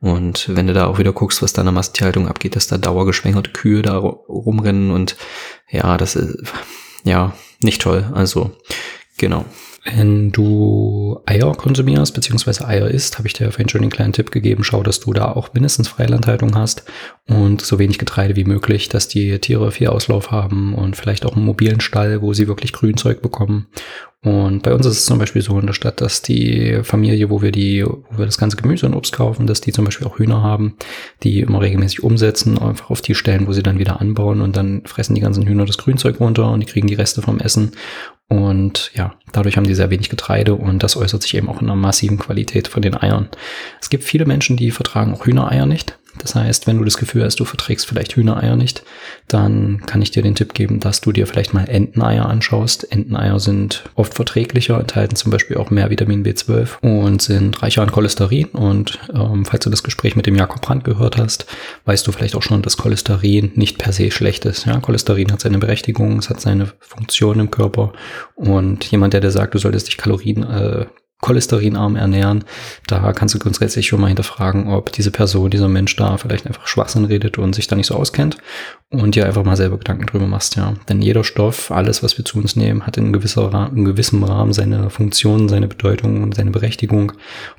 Und 0.00 0.48
wenn 0.54 0.66
du 0.66 0.72
da 0.72 0.86
auch 0.86 0.98
wieder 0.98 1.12
guckst, 1.12 1.42
was 1.42 1.52
da 1.52 1.62
in 1.62 1.66
der 1.66 1.72
Masttierhaltung 1.72 2.28
abgeht, 2.28 2.56
dass 2.56 2.66
da 2.66 2.78
dauergeschwängerte 2.78 3.50
Kühe 3.50 3.82
da 3.82 3.98
rumrennen 3.98 4.90
und 4.90 5.16
ja, 5.70 5.96
das 5.96 6.14
ist 6.14 6.52
ja 7.04 7.34
nicht 7.60 7.82
toll. 7.82 8.10
Also 8.14 8.52
genau. 9.18 9.44
Wenn 9.84 10.32
du 10.32 11.20
Eier 11.26 11.54
konsumierst, 11.54 12.14
beziehungsweise 12.14 12.66
Eier 12.66 12.88
isst, 12.88 13.18
habe 13.18 13.28
ich 13.28 13.34
dir 13.34 13.50
vorhin 13.50 13.68
schon 13.68 13.82
den 13.82 13.90
kleinen 13.90 14.14
Tipp 14.14 14.30
gegeben, 14.30 14.64
schau, 14.64 14.82
dass 14.82 15.00
du 15.00 15.12
da 15.12 15.32
auch 15.32 15.52
mindestens 15.52 15.88
Freilandhaltung 15.88 16.54
hast 16.54 16.84
und 17.28 17.60
so 17.60 17.78
wenig 17.78 17.98
Getreide 17.98 18.34
wie 18.34 18.44
möglich, 18.44 18.88
dass 18.88 19.08
die 19.08 19.38
Tiere 19.38 19.70
viel 19.72 19.88
Auslauf 19.88 20.30
haben 20.30 20.74
und 20.74 20.96
vielleicht 20.96 21.26
auch 21.26 21.36
einen 21.36 21.44
mobilen 21.44 21.80
Stall, 21.80 22.22
wo 22.22 22.32
sie 22.32 22.48
wirklich 22.48 22.72
Grünzeug 22.72 23.20
bekommen. 23.20 23.66
Und 24.24 24.62
bei 24.62 24.72
uns 24.72 24.86
ist 24.86 24.96
es 24.96 25.04
zum 25.04 25.18
Beispiel 25.18 25.42
so 25.42 25.58
in 25.60 25.66
der 25.66 25.74
Stadt, 25.74 26.00
dass 26.00 26.22
die 26.22 26.80
Familie, 26.82 27.28
wo 27.28 27.42
wir 27.42 27.52
die, 27.52 27.84
wo 27.84 28.18
wir 28.18 28.24
das 28.24 28.38
ganze 28.38 28.56
Gemüse 28.56 28.86
und 28.86 28.94
Obst 28.94 29.12
kaufen, 29.12 29.46
dass 29.46 29.60
die 29.60 29.70
zum 29.70 29.84
Beispiel 29.84 30.06
auch 30.06 30.18
Hühner 30.18 30.42
haben, 30.42 30.76
die 31.22 31.40
immer 31.40 31.60
regelmäßig 31.60 32.02
umsetzen, 32.02 32.56
einfach 32.56 32.88
auf 32.88 33.02
die 33.02 33.14
Stellen, 33.14 33.46
wo 33.46 33.52
sie 33.52 33.62
dann 33.62 33.78
wieder 33.78 34.00
anbauen 34.00 34.40
und 34.40 34.56
dann 34.56 34.80
fressen 34.86 35.14
die 35.14 35.20
ganzen 35.20 35.46
Hühner 35.46 35.66
das 35.66 35.76
Grünzeug 35.76 36.20
runter 36.20 36.50
und 36.50 36.60
die 36.60 36.66
kriegen 36.66 36.86
die 36.86 36.94
Reste 36.94 37.20
vom 37.20 37.38
Essen. 37.38 37.72
Und 38.28 38.90
ja, 38.94 39.14
dadurch 39.32 39.56
haben 39.56 39.66
die 39.66 39.74
sehr 39.74 39.90
wenig 39.90 40.08
Getreide 40.08 40.54
und 40.54 40.82
das 40.82 40.96
äußert 40.96 41.22
sich 41.22 41.34
eben 41.34 41.48
auch 41.48 41.60
in 41.60 41.66
einer 41.68 41.76
massiven 41.76 42.18
Qualität 42.18 42.68
von 42.68 42.82
den 42.82 42.96
Eiern. 42.96 43.28
Es 43.80 43.90
gibt 43.90 44.04
viele 44.04 44.24
Menschen, 44.24 44.56
die 44.56 44.70
vertragen 44.70 45.12
auch 45.12 45.26
Hühnereier 45.26 45.66
nicht. 45.66 45.98
Das 46.24 46.34
heißt, 46.34 46.66
wenn 46.66 46.78
du 46.78 46.84
das 46.84 46.96
Gefühl 46.96 47.22
hast, 47.22 47.38
du 47.38 47.44
verträgst 47.44 47.86
vielleicht 47.86 48.16
Hühnereier 48.16 48.56
nicht, 48.56 48.82
dann 49.28 49.82
kann 49.84 50.00
ich 50.00 50.10
dir 50.10 50.22
den 50.22 50.34
Tipp 50.34 50.54
geben, 50.54 50.80
dass 50.80 51.02
du 51.02 51.12
dir 51.12 51.26
vielleicht 51.26 51.52
mal 51.52 51.68
Enteneier 51.68 52.24
anschaust. 52.24 52.90
Enteneier 52.90 53.38
sind 53.38 53.84
oft 53.94 54.14
verträglicher, 54.14 54.80
enthalten 54.80 55.16
zum 55.16 55.30
Beispiel 55.30 55.58
auch 55.58 55.68
mehr 55.68 55.90
Vitamin 55.90 56.24
B12 56.24 56.80
und 56.80 57.20
sind 57.20 57.62
reicher 57.62 57.82
an 57.82 57.92
Cholesterin. 57.92 58.46
Und 58.46 58.98
ähm, 59.12 59.44
falls 59.44 59.64
du 59.64 59.70
das 59.70 59.82
Gespräch 59.82 60.16
mit 60.16 60.24
dem 60.24 60.34
Jakob 60.34 60.62
Brandt 60.62 60.84
gehört 60.84 61.18
hast, 61.18 61.44
weißt 61.84 62.06
du 62.06 62.12
vielleicht 62.12 62.36
auch 62.36 62.42
schon, 62.42 62.62
dass 62.62 62.78
Cholesterin 62.78 63.52
nicht 63.54 63.76
per 63.76 63.92
se 63.92 64.10
schlecht 64.10 64.46
ist. 64.46 64.64
Ja, 64.64 64.80
Cholesterin 64.80 65.30
hat 65.30 65.42
seine 65.42 65.58
Berechtigung, 65.58 66.18
es 66.20 66.30
hat 66.30 66.40
seine 66.40 66.72
Funktion 66.80 67.38
im 67.38 67.50
Körper. 67.50 67.92
Und 68.34 68.90
jemand, 68.90 69.12
der 69.12 69.20
dir 69.20 69.30
sagt, 69.30 69.52
du 69.52 69.58
solltest 69.58 69.88
dich 69.88 69.98
Kalorien 69.98 70.42
äh, 70.42 70.86
cholesterinarm 71.24 71.96
ernähren. 71.96 72.44
Da 72.86 73.12
kannst 73.14 73.34
du 73.34 73.38
grundsätzlich 73.38 73.86
schon 73.86 74.00
mal 74.00 74.08
hinterfragen, 74.08 74.68
ob 74.68 74.92
diese 74.92 75.10
Person, 75.10 75.50
dieser 75.50 75.68
Mensch 75.68 75.96
da 75.96 76.18
vielleicht 76.18 76.46
einfach 76.46 76.66
Schwachsinn 76.66 77.06
redet 77.06 77.38
und 77.38 77.54
sich 77.54 77.66
da 77.66 77.76
nicht 77.76 77.86
so 77.86 77.94
auskennt 77.94 78.36
und 78.90 79.14
dir 79.14 79.26
einfach 79.26 79.42
mal 79.42 79.56
selber 79.56 79.78
Gedanken 79.78 80.06
drüber 80.06 80.26
machst, 80.26 80.56
ja. 80.56 80.74
Denn 80.88 81.02
jeder 81.02 81.24
Stoff, 81.24 81.70
alles, 81.70 82.02
was 82.02 82.18
wir 82.18 82.24
zu 82.24 82.38
uns 82.38 82.56
nehmen, 82.56 82.86
hat 82.86 82.96
in, 82.96 83.12
gewisser, 83.12 83.70
in 83.74 83.84
gewissem 83.84 84.22
Rahmen 84.22 84.52
seine 84.52 84.90
Funktion, 84.90 85.48
seine 85.48 85.66
Bedeutung 85.66 86.22
und 86.22 86.34
seine 86.34 86.50
Berechtigung. 86.50 87.12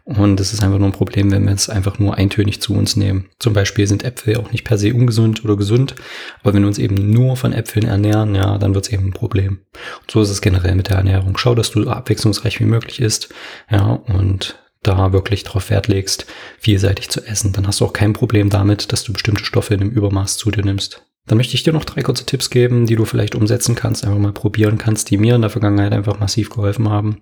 Und 0.03 0.39
es 0.39 0.53
ist 0.53 0.63
einfach 0.63 0.77
nur 0.77 0.87
ein 0.87 0.93
Problem, 0.93 1.31
wenn 1.31 1.45
wir 1.45 1.53
es 1.53 1.67
einfach 1.67 1.99
nur 1.99 2.15
eintönig 2.15 2.61
zu 2.61 2.73
uns 2.73 2.95
nehmen. 2.95 3.25
Zum 3.39 3.53
Beispiel 3.53 3.87
sind 3.87 4.03
Äpfel 4.03 4.37
auch 4.37 4.51
nicht 4.51 4.63
per 4.63 4.77
se 4.77 4.93
ungesund 4.93 5.43
oder 5.43 5.57
gesund, 5.57 5.95
aber 6.41 6.53
wenn 6.53 6.61
wir 6.61 6.67
uns 6.67 6.77
eben 6.77 7.11
nur 7.11 7.35
von 7.35 7.51
Äpfeln 7.51 7.87
ernähren, 7.87 8.35
ja, 8.35 8.57
dann 8.57 8.75
wird 8.75 8.85
es 8.85 8.93
eben 8.93 9.07
ein 9.07 9.13
Problem. 9.13 9.59
Und 10.01 10.11
so 10.11 10.21
ist 10.21 10.29
es 10.29 10.41
generell 10.41 10.75
mit 10.75 10.89
der 10.89 10.97
Ernährung. 10.97 11.37
Schau, 11.37 11.55
dass 11.55 11.71
du 11.71 11.89
abwechslungsreich 11.89 12.59
wie 12.59 12.65
möglich 12.65 13.01
isst, 13.01 13.33
ja, 13.69 13.85
und 13.93 14.59
da 14.83 15.13
wirklich 15.13 15.43
darauf 15.43 15.69
Wert 15.69 15.87
legst, 15.87 16.25
vielseitig 16.59 17.09
zu 17.09 17.25
essen. 17.25 17.53
Dann 17.53 17.67
hast 17.67 17.81
du 17.81 17.85
auch 17.85 17.93
kein 17.93 18.13
Problem 18.13 18.49
damit, 18.49 18.91
dass 18.91 19.03
du 19.03 19.13
bestimmte 19.13 19.45
Stoffe 19.45 19.73
in 19.73 19.81
einem 19.81 19.91
Übermaß 19.91 20.37
zu 20.37 20.51
dir 20.51 20.63
nimmst. 20.63 21.03
Dann 21.27 21.37
möchte 21.37 21.55
ich 21.55 21.63
dir 21.63 21.73
noch 21.73 21.85
drei 21.85 22.03
kurze 22.03 22.25
Tipps 22.25 22.51
geben, 22.51 22.85
die 22.85 22.95
du 22.95 23.05
vielleicht 23.05 23.33
umsetzen 23.33 23.73
kannst, 23.73 24.05
einfach 24.05 24.19
mal 24.19 24.31
probieren 24.31 24.77
kannst, 24.77 25.09
die 25.09 25.17
mir 25.17 25.35
in 25.35 25.41
der 25.41 25.49
Vergangenheit 25.49 25.91
einfach 25.91 26.19
massiv 26.19 26.51
geholfen 26.51 26.89
haben. 26.89 27.21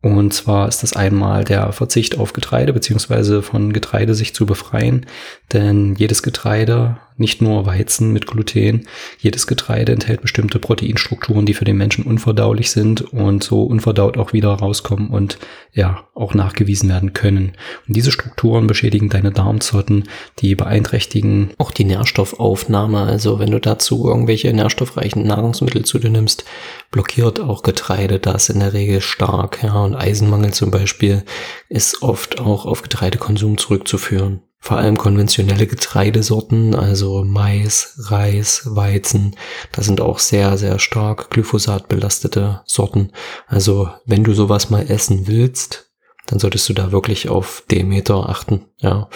Und 0.00 0.32
zwar 0.32 0.68
ist 0.68 0.82
das 0.82 0.92
einmal 0.92 1.44
der 1.44 1.72
Verzicht 1.72 2.18
auf 2.18 2.32
Getreide, 2.32 2.72
beziehungsweise 2.72 3.42
von 3.42 3.72
Getreide 3.72 4.14
sich 4.14 4.34
zu 4.34 4.46
befreien. 4.46 5.06
Denn 5.52 5.94
jedes 5.96 6.22
Getreide 6.22 6.98
nicht 7.18 7.42
nur 7.42 7.66
Weizen 7.66 8.12
mit 8.12 8.26
Gluten. 8.26 8.86
Jedes 9.18 9.46
Getreide 9.46 9.92
enthält 9.92 10.22
bestimmte 10.22 10.58
Proteinstrukturen, 10.58 11.46
die 11.46 11.54
für 11.54 11.64
den 11.64 11.76
Menschen 11.76 12.04
unverdaulich 12.04 12.70
sind 12.70 13.12
und 13.12 13.44
so 13.44 13.62
unverdaut 13.64 14.16
auch 14.16 14.32
wieder 14.32 14.50
rauskommen 14.50 15.08
und 15.08 15.38
ja, 15.72 16.08
auch 16.14 16.34
nachgewiesen 16.34 16.88
werden 16.88 17.12
können. 17.12 17.52
Und 17.86 17.96
diese 17.96 18.12
Strukturen 18.12 18.66
beschädigen 18.66 19.08
deine 19.08 19.30
Darmzotten, 19.30 20.04
die 20.38 20.54
beeinträchtigen 20.54 21.50
auch 21.58 21.70
die 21.70 21.84
Nährstoffaufnahme. 21.84 23.02
Also 23.02 23.38
wenn 23.38 23.50
du 23.50 23.60
dazu 23.60 24.08
irgendwelche 24.08 24.52
nährstoffreichen 24.52 25.26
Nahrungsmittel 25.26 25.84
zu 25.84 25.98
dir 25.98 26.10
nimmst, 26.10 26.44
blockiert 26.90 27.40
auch 27.40 27.62
Getreide 27.62 28.18
das 28.18 28.48
in 28.48 28.60
der 28.60 28.72
Regel 28.72 29.00
stark. 29.00 29.62
Ja, 29.62 29.82
und 29.84 29.94
Eisenmangel 29.94 30.52
zum 30.52 30.70
Beispiel 30.70 31.24
ist 31.68 32.02
oft 32.02 32.40
auch 32.40 32.66
auf 32.66 32.82
Getreidekonsum 32.82 33.58
zurückzuführen. 33.58 34.42
Vor 34.60 34.76
allem 34.76 34.98
konventionelle 34.98 35.66
Getreidesorten, 35.66 36.74
also 36.74 37.24
Mais, 37.24 37.94
Reis, 38.10 38.62
Weizen, 38.64 39.36
da 39.72 39.82
sind 39.82 40.00
auch 40.00 40.18
sehr, 40.18 40.58
sehr 40.58 40.78
stark 40.78 41.30
Glyphosat 41.30 41.88
belastete 41.88 42.62
Sorten. 42.66 43.12
Also 43.46 43.88
wenn 44.04 44.24
du 44.24 44.34
sowas 44.34 44.68
mal 44.68 44.90
essen 44.90 45.26
willst, 45.28 45.88
dann 46.26 46.38
solltest 46.38 46.68
du 46.68 46.74
da 46.74 46.92
wirklich 46.92 47.28
auf 47.28 47.64
Demeter 47.70 48.28
achten. 48.28 48.66
Ja, 48.78 49.08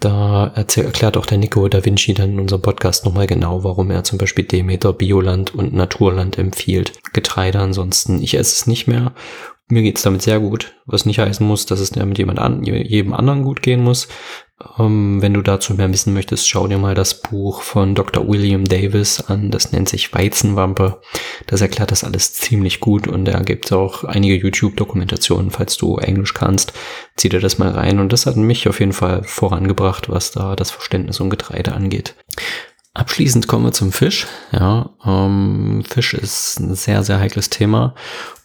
da 0.00 0.48
erklärt 0.48 1.16
auch 1.16 1.26
der 1.26 1.38
Nico 1.38 1.68
da 1.68 1.84
Vinci 1.84 2.12
dann 2.12 2.32
in 2.32 2.40
unserem 2.40 2.62
Podcast 2.62 3.04
nochmal 3.04 3.26
genau, 3.26 3.64
warum 3.64 3.90
er 3.90 4.04
zum 4.04 4.18
Beispiel 4.18 4.44
Demeter, 4.44 4.92
Bioland 4.92 5.54
und 5.54 5.72
Naturland 5.72 6.38
empfiehlt. 6.38 6.92
Getreide 7.12 7.60
ansonsten, 7.60 8.22
ich 8.22 8.34
esse 8.34 8.54
es 8.54 8.66
nicht 8.66 8.88
mehr. 8.88 9.14
Mir 9.68 9.82
geht's 9.82 10.02
damit 10.02 10.22
sehr 10.22 10.38
gut, 10.38 10.74
was 10.86 11.06
nicht 11.06 11.18
heißen 11.18 11.44
muss, 11.44 11.66
dass 11.66 11.80
es 11.80 11.94
mit 11.96 12.18
jemand 12.18 12.38
an, 12.38 12.62
jedem 12.62 13.14
anderen 13.14 13.42
gut 13.42 13.62
gehen 13.62 13.82
muss. 13.82 14.06
Ähm, 14.78 15.20
wenn 15.20 15.34
du 15.34 15.42
dazu 15.42 15.74
mehr 15.74 15.92
wissen 15.92 16.14
möchtest, 16.14 16.48
schau 16.48 16.66
dir 16.66 16.78
mal 16.78 16.94
das 16.94 17.20
Buch 17.20 17.60
von 17.60 17.94
Dr. 17.94 18.26
William 18.26 18.64
Davis 18.64 19.20
an. 19.20 19.50
Das 19.50 19.72
nennt 19.72 19.88
sich 19.88 20.14
Weizenwampe. 20.14 21.00
Das 21.46 21.60
erklärt 21.60 21.90
das 21.90 22.04
alles 22.04 22.32
ziemlich 22.32 22.80
gut 22.80 23.06
und 23.06 23.26
da 23.26 23.40
gibt 23.40 23.66
es 23.66 23.72
auch 23.72 24.04
einige 24.04 24.36
YouTube-Dokumentationen, 24.36 25.50
falls 25.50 25.76
du 25.76 25.96
Englisch 25.98 26.32
kannst. 26.32 26.72
Zieh 27.16 27.28
dir 27.28 27.40
das 27.40 27.58
mal 27.58 27.70
rein 27.70 27.98
und 27.98 28.12
das 28.12 28.24
hat 28.24 28.36
mich 28.36 28.68
auf 28.68 28.80
jeden 28.80 28.94
Fall 28.94 29.22
vorangebracht, 29.24 30.08
was 30.08 30.30
da 30.30 30.56
das 30.56 30.70
Verständnis 30.70 31.20
um 31.20 31.28
Getreide 31.28 31.72
angeht. 31.72 32.14
Abschließend 32.96 33.46
kommen 33.46 33.66
wir 33.66 33.72
zum 33.72 33.92
Fisch. 33.92 34.26
Ja, 34.52 34.88
ähm, 35.04 35.84
Fisch 35.86 36.14
ist 36.14 36.58
ein 36.60 36.74
sehr, 36.74 37.02
sehr 37.02 37.20
heikles 37.20 37.50
Thema 37.50 37.94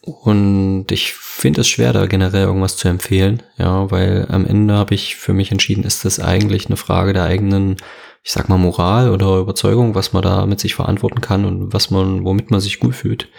und 0.01 0.87
ich 0.91 1.13
finde 1.13 1.61
es 1.61 1.69
schwer, 1.69 1.93
da 1.93 2.05
generell 2.05 2.47
irgendwas 2.47 2.75
zu 2.75 2.89
empfehlen, 2.89 3.43
ja, 3.57 3.89
weil 3.91 4.27
am 4.29 4.45
Ende 4.45 4.73
habe 4.73 4.93
ich 4.93 5.15
für 5.15 5.31
mich 5.31 5.53
entschieden, 5.53 5.85
ist 5.85 6.03
das 6.03 6.19
eigentlich 6.19 6.65
eine 6.65 6.75
Frage 6.75 7.13
der 7.13 7.23
eigenen, 7.23 7.77
ich 8.23 8.33
sag 8.33 8.49
mal, 8.49 8.57
Moral 8.57 9.09
oder 9.11 9.37
Überzeugung, 9.37 9.95
was 9.95 10.11
man 10.11 10.21
da 10.21 10.45
mit 10.45 10.59
sich 10.59 10.75
verantworten 10.75 11.21
kann 11.21 11.45
und 11.45 11.71
was 11.71 11.89
man, 11.89 12.25
womit 12.25 12.51
man 12.51 12.59
sich 12.59 12.81
gut 12.81 12.93
fühlt. 12.95 13.29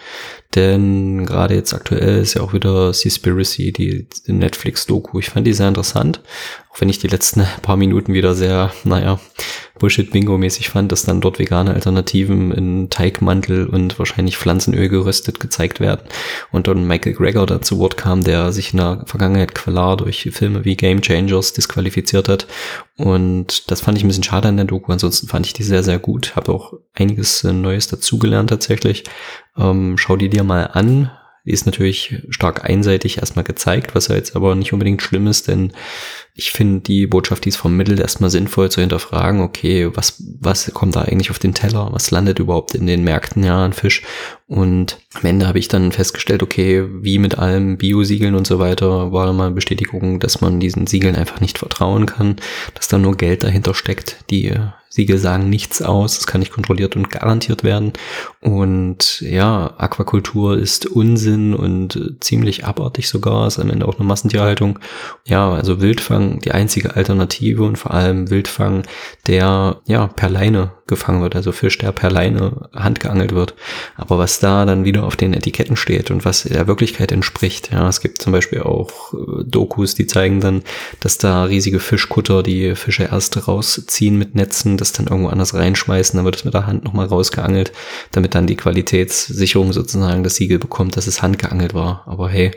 Denn 0.55 1.25
gerade 1.25 1.55
jetzt 1.55 1.73
aktuell 1.73 2.21
ist 2.21 2.35
ja 2.35 2.41
auch 2.41 2.53
wieder 2.53 2.93
Seaspiracy, 2.93 3.71
die 3.71 4.07
Netflix-Doku. 4.27 5.19
Ich 5.19 5.29
fand 5.31 5.47
die 5.47 5.53
sehr 5.53 5.67
interessant, 5.67 6.21
auch 6.69 6.79
wenn 6.79 6.89
ich 6.89 6.99
die 6.99 7.07
letzten 7.07 7.45
paar 7.61 7.77
Minuten 7.77 8.13
wieder 8.13 8.35
sehr, 8.35 8.71
naja, 8.83 9.19
Bullshit-Bingo-mäßig 9.79 10.69
fand, 10.69 10.91
dass 10.91 11.03
dann 11.03 11.19
dort 11.19 11.39
vegane 11.39 11.73
Alternativen 11.73 12.51
in 12.51 12.89
Teigmantel 12.91 13.65
und 13.65 13.97
wahrscheinlich 13.97 14.37
Pflanzenöl 14.37 14.87
geröstet 14.87 15.39
gezeigt 15.39 15.79
werden. 15.79 16.01
Und 16.51 16.67
dann 16.67 16.85
Michael 16.85 17.13
Greger 17.13 17.45
da 17.47 17.61
zu 17.61 17.79
Wort 17.79 17.97
kam, 17.97 18.23
der 18.23 18.51
sich 18.51 18.71
in 18.71 18.77
der 18.77 19.03
Vergangenheit 19.07 19.55
klar 19.55 19.97
durch 19.97 20.29
Filme 20.31 20.63
wie 20.63 20.75
Game 20.75 21.01
Changers 21.01 21.53
disqualifiziert 21.53 22.29
hat. 22.29 22.47
Und 22.95 23.71
das 23.71 23.81
fand 23.81 23.97
ich 23.97 24.03
ein 24.03 24.07
bisschen 24.07 24.23
schade 24.23 24.47
an 24.47 24.57
der 24.57 24.67
Doku. 24.67 24.91
Ansonsten 24.91 25.27
fand 25.27 25.47
ich 25.47 25.53
die 25.53 25.63
sehr, 25.63 25.83
sehr 25.83 25.97
gut. 25.97 26.35
Habe 26.35 26.51
auch 26.53 26.73
einiges 26.93 27.43
äh, 27.43 27.51
Neues 27.51 27.87
dazugelernt 27.87 28.51
tatsächlich. 28.51 29.03
Ähm, 29.57 29.97
schau 29.97 30.15
die 30.17 30.29
dir 30.29 30.43
mal 30.43 30.65
an. 30.65 31.11
Ist 31.45 31.65
natürlich 31.65 32.23
stark 32.29 32.63
einseitig 32.63 33.17
erstmal 33.17 33.43
gezeigt, 33.43 33.95
was 33.95 34.07
ja 34.07 34.15
jetzt 34.15 34.33
aber 34.33 34.55
nicht 34.55 34.71
unbedingt 34.71 35.01
schlimm 35.01 35.27
ist, 35.27 35.49
denn 35.49 35.73
ich 36.35 36.51
finde 36.51 36.79
die 36.79 37.05
Botschaft, 37.05 37.43
die 37.43 37.49
ist 37.49 37.57
vermittelt, 37.57 37.99
erstmal 37.99 38.29
sinnvoll 38.29 38.71
zu 38.71 38.79
hinterfragen, 38.79 39.41
okay, 39.41 39.89
was, 39.93 40.23
was 40.39 40.73
kommt 40.73 40.95
da 40.95 41.01
eigentlich 41.01 41.29
auf 41.31 41.39
den 41.39 41.53
Teller? 41.53 41.89
Was 41.91 42.11
landet 42.11 42.39
überhaupt 42.39 42.75
in 42.75 42.87
den 42.87 43.03
Märkten 43.03 43.43
ja 43.43 43.63
an 43.63 43.73
Fisch? 43.73 44.03
Und 44.47 44.99
am 45.15 45.25
Ende 45.25 45.45
habe 45.45 45.59
ich 45.59 45.67
dann 45.67 45.91
festgestellt, 45.91 46.41
okay, 46.41 46.87
wie 47.03 47.19
mit 47.19 47.37
allem 47.37 47.77
Biosiegeln 47.77 48.35
und 48.35 48.47
so 48.47 48.57
weiter, 48.59 49.11
war 49.11 49.31
mal 49.33 49.51
Bestätigung, 49.51 50.21
dass 50.21 50.39
man 50.39 50.61
diesen 50.61 50.87
Siegeln 50.87 51.15
einfach 51.15 51.41
nicht 51.41 51.59
vertrauen 51.59 52.05
kann, 52.05 52.37
dass 52.73 52.87
da 52.87 52.97
nur 52.97 53.17
Geld 53.17 53.43
dahinter 53.43 53.73
steckt. 53.73 54.23
Die 54.29 54.55
Siegel 54.93 55.17
sagen 55.17 55.49
nichts 55.49 55.81
aus, 55.81 56.19
es 56.19 56.27
kann 56.27 56.39
nicht 56.39 56.53
kontrolliert 56.53 56.95
und 56.95 57.09
garantiert 57.09 57.63
werden. 57.63 57.93
Und 58.41 59.21
ja, 59.21 59.73
Aquakultur 59.79 60.55
ist 60.55 60.85
Unsinn 60.85 61.55
und 61.55 62.17
ziemlich 62.19 62.65
abartig 62.65 63.09
sogar, 63.09 63.47
ist 63.47 63.57
am 63.57 63.71
Ende 63.71 63.87
auch 63.87 63.97
eine 63.97 64.07
Massentierhaltung. 64.07 64.77
Ja, 65.25 65.51
also 65.51 65.81
Wildfang 65.81 66.41
die 66.41 66.51
einzige 66.51 66.95
Alternative 66.95 67.63
und 67.63 67.77
vor 67.77 67.91
allem 67.91 68.29
Wildfang, 68.29 68.83
der 69.25 69.81
ja 69.87 70.05
per 70.05 70.29
Leine 70.29 70.73
gefangen 70.85 71.21
wird, 71.21 71.35
also 71.35 71.51
Fisch, 71.51 71.77
der 71.77 71.91
per 71.91 72.11
Leine 72.11 72.69
handgeangelt 72.73 73.33
wird. 73.33 73.53
Aber 73.95 74.17
was 74.17 74.39
da 74.39 74.65
dann 74.65 74.83
wieder 74.83 75.03
auf 75.03 75.15
den 75.15 75.33
Etiketten 75.33 75.77
steht 75.77 76.11
und 76.11 76.25
was 76.25 76.43
der 76.43 76.67
Wirklichkeit 76.67 77.11
entspricht, 77.11 77.71
ja, 77.71 77.87
es 77.87 78.01
gibt 78.01 78.21
zum 78.21 78.33
Beispiel 78.33 78.61
auch 78.61 79.13
äh, 79.13 79.43
Dokus, 79.45 79.95
die 79.95 80.07
zeigen 80.07 80.41
dann, 80.41 80.63
dass 80.99 81.17
da 81.17 81.45
riesige 81.45 81.79
Fischkutter 81.79 82.43
die 82.43 82.75
Fische 82.75 83.03
erst 83.03 83.47
rausziehen 83.47 84.17
mit 84.17 84.35
Netzen, 84.35 84.75
das 84.75 84.91
dann 84.91 85.07
irgendwo 85.07 85.29
anders 85.29 85.53
reinschmeißen, 85.53 86.17
dann 86.17 86.25
wird 86.25 86.35
es 86.35 86.45
mit 86.45 86.53
der 86.53 86.67
Hand 86.67 86.83
nochmal 86.83 87.05
rausgeangelt, 87.05 87.71
damit 88.11 88.35
dann 88.35 88.47
die 88.47 88.57
Qualitätssicherung 88.57 89.71
sozusagen 89.71 90.23
das 90.23 90.35
Siegel 90.35 90.59
bekommt, 90.59 90.97
dass 90.97 91.07
es 91.07 91.21
handgeangelt 91.21 91.73
war. 91.73 92.03
Aber 92.07 92.29
hey, 92.29 92.51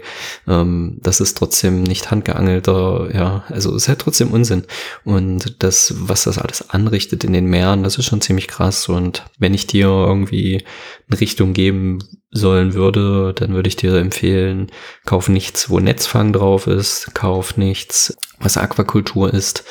ähm, 0.48 0.98
das 1.00 1.20
ist 1.20 1.36
trotzdem 1.36 1.84
nicht 1.84 2.10
handgeangelter, 2.10 3.08
ja, 3.14 3.44
also 3.48 3.70
es 3.70 3.82
ist 3.82 3.88
halt 3.88 4.00
trotzdem 4.00 4.32
Unsinn. 4.32 4.64
Und 5.04 5.62
das, 5.62 5.94
was 5.96 6.24
das 6.24 6.38
alles 6.38 6.70
anrichtet 6.70 7.22
in 7.22 7.32
den 7.32 7.46
Meeren, 7.46 7.84
das 7.84 7.98
ist 7.98 8.06
schon 8.06 8.15
schon 8.16 8.20
ziemlich 8.20 8.48
krass. 8.48 8.88
Und 8.88 9.24
wenn 9.38 9.55
ich 9.55 9.66
dir 9.66 9.87
irgendwie 9.87 10.64
eine 11.09 11.20
Richtung 11.20 11.52
geben 11.52 11.98
sollen 12.31 12.74
würde, 12.74 13.33
dann 13.35 13.55
würde 13.55 13.68
ich 13.68 13.76
dir 13.76 13.94
empfehlen, 13.94 14.70
kauf 15.05 15.29
nichts, 15.29 15.70
wo 15.70 15.81
Netzfang 15.81 16.33
drauf 16.33 16.66
ist, 16.66 17.14
kauf 17.14 17.57
nichts, 17.57 18.16
was 18.38 18.57
Aquakultur 18.57 19.33
ist 19.33 19.64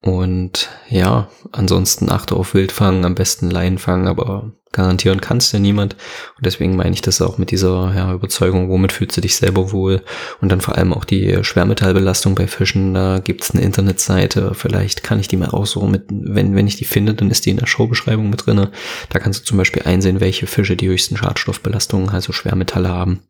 und 0.00 0.68
ja, 0.88 1.28
ansonsten 1.52 2.10
achte 2.10 2.36
auf 2.36 2.54
Wildfang, 2.54 3.04
am 3.04 3.14
besten 3.14 3.50
Laienfang, 3.50 4.06
aber 4.06 4.52
garantieren 4.72 5.20
kannst 5.20 5.52
ja 5.52 5.58
niemand. 5.58 5.94
Und 6.36 6.46
deswegen 6.46 6.76
meine 6.76 6.92
ich 6.92 7.02
das 7.02 7.20
auch 7.20 7.38
mit 7.38 7.50
dieser 7.50 7.92
ja, 7.94 8.12
Überzeugung, 8.12 8.68
womit 8.68 8.92
fühlst 8.92 9.16
du 9.16 9.20
dich 9.20 9.36
selber 9.36 9.72
wohl? 9.72 10.02
Und 10.40 10.50
dann 10.50 10.60
vor 10.60 10.76
allem 10.76 10.92
auch 10.92 11.04
die 11.04 11.42
Schwermetallbelastung 11.42 12.34
bei 12.34 12.46
Fischen. 12.46 12.94
Da 12.94 13.18
gibt's 13.18 13.52
eine 13.52 13.62
Internetseite, 13.62 14.52
vielleicht 14.54 15.02
kann 15.02 15.20
ich 15.20 15.28
die 15.28 15.36
mal 15.36 15.48
raussuchen. 15.48 15.90
Mit, 15.90 16.04
wenn, 16.10 16.54
wenn 16.54 16.66
ich 16.66 16.76
die 16.76 16.84
finde, 16.84 17.14
dann 17.14 17.30
ist 17.30 17.46
die 17.46 17.50
in 17.50 17.56
der 17.56 17.66
Showbeschreibung 17.66 18.28
mit 18.30 18.46
drinne. 18.46 18.70
Da 19.08 19.18
kannst 19.18 19.40
du 19.40 19.44
zum 19.44 19.58
Beispiel 19.58 19.82
einsehen, 19.84 20.20
welche 20.20 20.46
Fische 20.46 20.76
die 20.76 20.88
höchsten 20.88 21.16
Schadstoffbelastungen, 21.16 22.10
also 22.10 22.32
Schwermetalle 22.32 22.88
haben. 22.88 23.20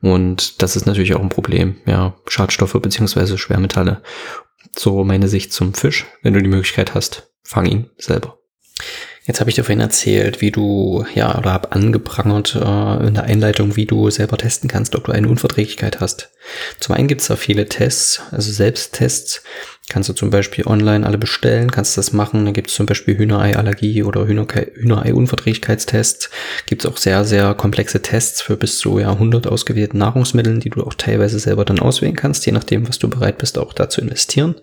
Und 0.00 0.62
das 0.62 0.76
ist 0.76 0.86
natürlich 0.86 1.14
auch 1.14 1.22
ein 1.22 1.28
Problem, 1.28 1.76
ja, 1.86 2.14
Schadstoffe 2.26 2.78
beziehungsweise 2.80 3.38
Schwermetalle. 3.38 4.02
So 4.76 5.04
meine 5.04 5.28
Sicht 5.28 5.52
zum 5.52 5.74
Fisch. 5.74 6.06
Wenn 6.22 6.34
du 6.34 6.42
die 6.42 6.48
Möglichkeit 6.48 6.94
hast, 6.94 7.32
fang 7.42 7.66
ihn 7.66 7.90
selber. 7.96 8.38
Jetzt 9.28 9.40
habe 9.40 9.50
ich 9.50 9.56
dir 9.56 9.64
vorhin 9.64 9.80
erzählt, 9.80 10.40
wie 10.40 10.50
du, 10.50 11.04
ja, 11.14 11.36
oder 11.38 11.52
habe 11.52 11.72
angeprangert 11.72 12.54
äh, 12.54 13.06
in 13.06 13.12
der 13.12 13.24
Einleitung, 13.24 13.76
wie 13.76 13.84
du 13.84 14.08
selber 14.08 14.38
testen 14.38 14.70
kannst, 14.70 14.96
ob 14.96 15.04
du 15.04 15.12
eine 15.12 15.28
Unverträglichkeit 15.28 16.00
hast. 16.00 16.30
Zum 16.80 16.94
einen 16.94 17.08
gibt 17.08 17.20
es 17.20 17.26
da 17.26 17.36
viele 17.36 17.66
Tests, 17.68 18.22
also 18.30 18.50
Selbsttests, 18.50 19.42
Kannst 19.88 20.10
du 20.10 20.12
zum 20.12 20.28
Beispiel 20.28 20.66
online 20.66 21.06
alle 21.06 21.16
bestellen, 21.16 21.70
kannst 21.70 21.96
das 21.96 22.12
machen. 22.12 22.44
Da 22.44 22.52
gibt 22.52 22.68
es 22.68 22.74
zum 22.74 22.84
Beispiel 22.84 23.16
Hühnerei-Allergie 23.16 24.02
oder 24.02 24.26
Hühnerei-Unverträglichkeitstests. 24.26 26.28
Gibt 26.66 26.84
es 26.84 26.90
auch 26.90 26.98
sehr, 26.98 27.24
sehr 27.24 27.54
komplexe 27.54 28.02
Tests 28.02 28.42
für 28.42 28.58
bis 28.58 28.78
zu 28.78 28.98
ja, 28.98 29.12
100 29.12 29.46
ausgewählten 29.46 29.96
Nahrungsmitteln, 29.96 30.60
die 30.60 30.68
du 30.68 30.84
auch 30.84 30.92
teilweise 30.92 31.38
selber 31.38 31.64
dann 31.64 31.78
auswählen 31.78 32.16
kannst, 32.16 32.44
je 32.44 32.52
nachdem, 32.52 32.86
was 32.86 32.98
du 32.98 33.08
bereit 33.08 33.38
bist, 33.38 33.56
auch 33.56 33.72
da 33.72 33.88
zu 33.88 34.02
investieren. 34.02 34.56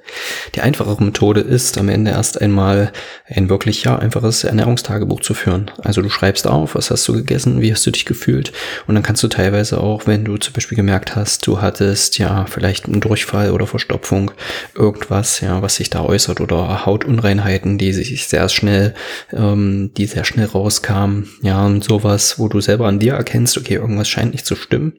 Die 0.53 0.61
einfachere 0.61 1.03
Methode 1.03 1.41
ist, 1.41 1.79
am 1.79 1.89
Ende 1.89 2.11
erst 2.11 2.39
einmal 2.39 2.91
ein 3.27 3.49
wirklich 3.49 3.83
ja 3.83 3.97
einfaches 3.97 4.43
Ernährungstagebuch 4.43 5.21
zu 5.21 5.33
führen. 5.33 5.71
Also 5.81 6.03
du 6.03 6.09
schreibst 6.09 6.45
auf, 6.45 6.75
was 6.75 6.91
hast 6.91 7.07
du 7.07 7.13
gegessen, 7.13 7.61
wie 7.61 7.71
hast 7.71 7.85
du 7.87 7.91
dich 7.91 8.05
gefühlt 8.05 8.53
und 8.85 8.93
dann 8.93 9.03
kannst 9.03 9.23
du 9.23 9.27
teilweise 9.27 9.81
auch, 9.81 10.05
wenn 10.05 10.23
du 10.23 10.37
zum 10.37 10.53
Beispiel 10.53 10.75
gemerkt 10.75 11.15
hast, 11.15 11.47
du 11.47 11.61
hattest 11.61 12.19
ja 12.19 12.45
vielleicht 12.45 12.85
einen 12.85 13.01
Durchfall 13.01 13.49
oder 13.49 13.65
Verstopfung, 13.65 14.29
irgendwas 14.75 15.14
was, 15.15 15.39
ja, 15.39 15.61
was 15.61 15.75
sich 15.75 15.89
da 15.89 16.03
äußert 16.03 16.41
oder 16.41 16.85
Hautunreinheiten, 16.85 17.77
die 17.77 17.93
sich 17.93 18.27
sehr 18.27 18.49
schnell, 18.49 18.93
ähm, 19.31 19.91
die 19.95 20.07
sehr 20.07 20.25
schnell 20.25 20.45
rauskamen, 20.45 21.29
ja, 21.41 21.65
und 21.65 21.83
sowas, 21.83 22.37
wo 22.37 22.49
du 22.49 22.59
selber 22.59 22.87
an 22.87 22.99
dir 22.99 23.13
erkennst, 23.13 23.57
okay, 23.57 23.75
irgendwas 23.75 24.09
scheint 24.09 24.33
nicht 24.33 24.45
zu 24.45 24.55
stimmen, 24.55 24.93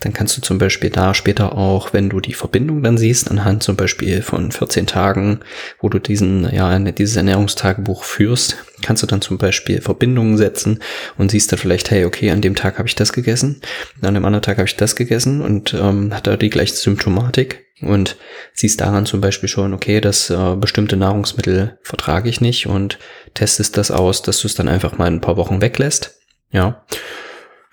dann 0.00 0.12
kannst 0.12 0.36
du 0.36 0.42
zum 0.42 0.58
Beispiel 0.58 0.90
da 0.90 1.12
später 1.12 1.56
auch, 1.56 1.92
wenn 1.92 2.08
du 2.08 2.20
die 2.20 2.34
Verbindung 2.34 2.82
dann 2.82 2.98
siehst, 2.98 3.30
anhand 3.30 3.64
zum 3.64 3.74
Beispiel 3.74 4.22
von 4.22 4.52
14 4.52 4.86
Tagen, 4.86 5.40
wo 5.80 5.88
du 5.88 5.98
diesen, 5.98 6.48
ja, 6.54 6.78
dieses 6.78 7.16
Ernährungstagebuch 7.16 8.04
führst, 8.04 8.56
kannst 8.82 9.02
du 9.02 9.06
dann 9.06 9.20
zum 9.20 9.38
Beispiel 9.38 9.80
Verbindungen 9.80 10.36
setzen 10.36 10.80
und 11.16 11.30
siehst 11.30 11.52
dann 11.52 11.58
vielleicht, 11.58 11.90
hey, 11.90 12.04
okay, 12.04 12.30
an 12.30 12.40
dem 12.40 12.54
Tag 12.54 12.78
habe 12.78 12.88
ich 12.88 12.94
das 12.94 13.12
gegessen, 13.12 13.60
an 14.02 14.14
dem 14.14 14.24
anderen 14.24 14.42
Tag 14.42 14.58
habe 14.58 14.68
ich 14.68 14.76
das 14.76 14.96
gegessen 14.96 15.40
und 15.40 15.74
ähm, 15.74 16.14
hat 16.14 16.26
da 16.26 16.36
die 16.36 16.50
gleiche 16.50 16.74
Symptomatik 16.74 17.66
und 17.80 18.16
siehst 18.54 18.80
daran 18.80 19.06
zum 19.06 19.20
Beispiel 19.20 19.48
schon, 19.48 19.72
okay, 19.72 20.00
das 20.00 20.30
äh, 20.30 20.56
bestimmte 20.56 20.96
Nahrungsmittel 20.96 21.78
vertrage 21.82 22.28
ich 22.28 22.40
nicht 22.40 22.66
und 22.66 22.98
testest 23.34 23.76
das 23.76 23.90
aus, 23.90 24.22
dass 24.22 24.40
du 24.40 24.46
es 24.48 24.54
dann 24.54 24.68
einfach 24.68 24.98
mal 24.98 25.06
ein 25.06 25.20
paar 25.20 25.36
Wochen 25.36 25.60
weglässt. 25.60 26.18
Ja. 26.50 26.84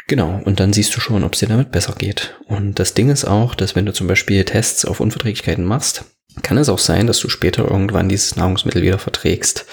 Genau, 0.07 0.39
und 0.45 0.59
dann 0.59 0.71
siehst 0.71 0.95
du 0.95 0.99
schon, 0.99 1.23
ob 1.23 1.33
es 1.33 1.39
dir 1.39 1.47
damit 1.47 1.71
besser 1.71 1.93
geht. 1.97 2.35
Und 2.45 2.77
das 2.77 2.93
Ding 2.93 3.09
ist 3.09 3.25
auch, 3.25 3.55
dass 3.55 3.75
wenn 3.75 3.87
du 3.87 3.93
zum 3.93 4.05
Beispiel 4.05 4.43
Tests 4.43 4.85
auf 4.85 4.99
Unverträglichkeiten 4.99 5.65
machst, 5.65 6.05
kann 6.41 6.57
es 6.57 6.69
auch 6.69 6.79
sein, 6.79 7.07
dass 7.07 7.19
du 7.19 7.29
später 7.29 7.63
irgendwann 7.69 8.09
dieses 8.09 8.35
Nahrungsmittel 8.35 8.81
wieder 8.81 8.99
verträgst. 8.99 9.65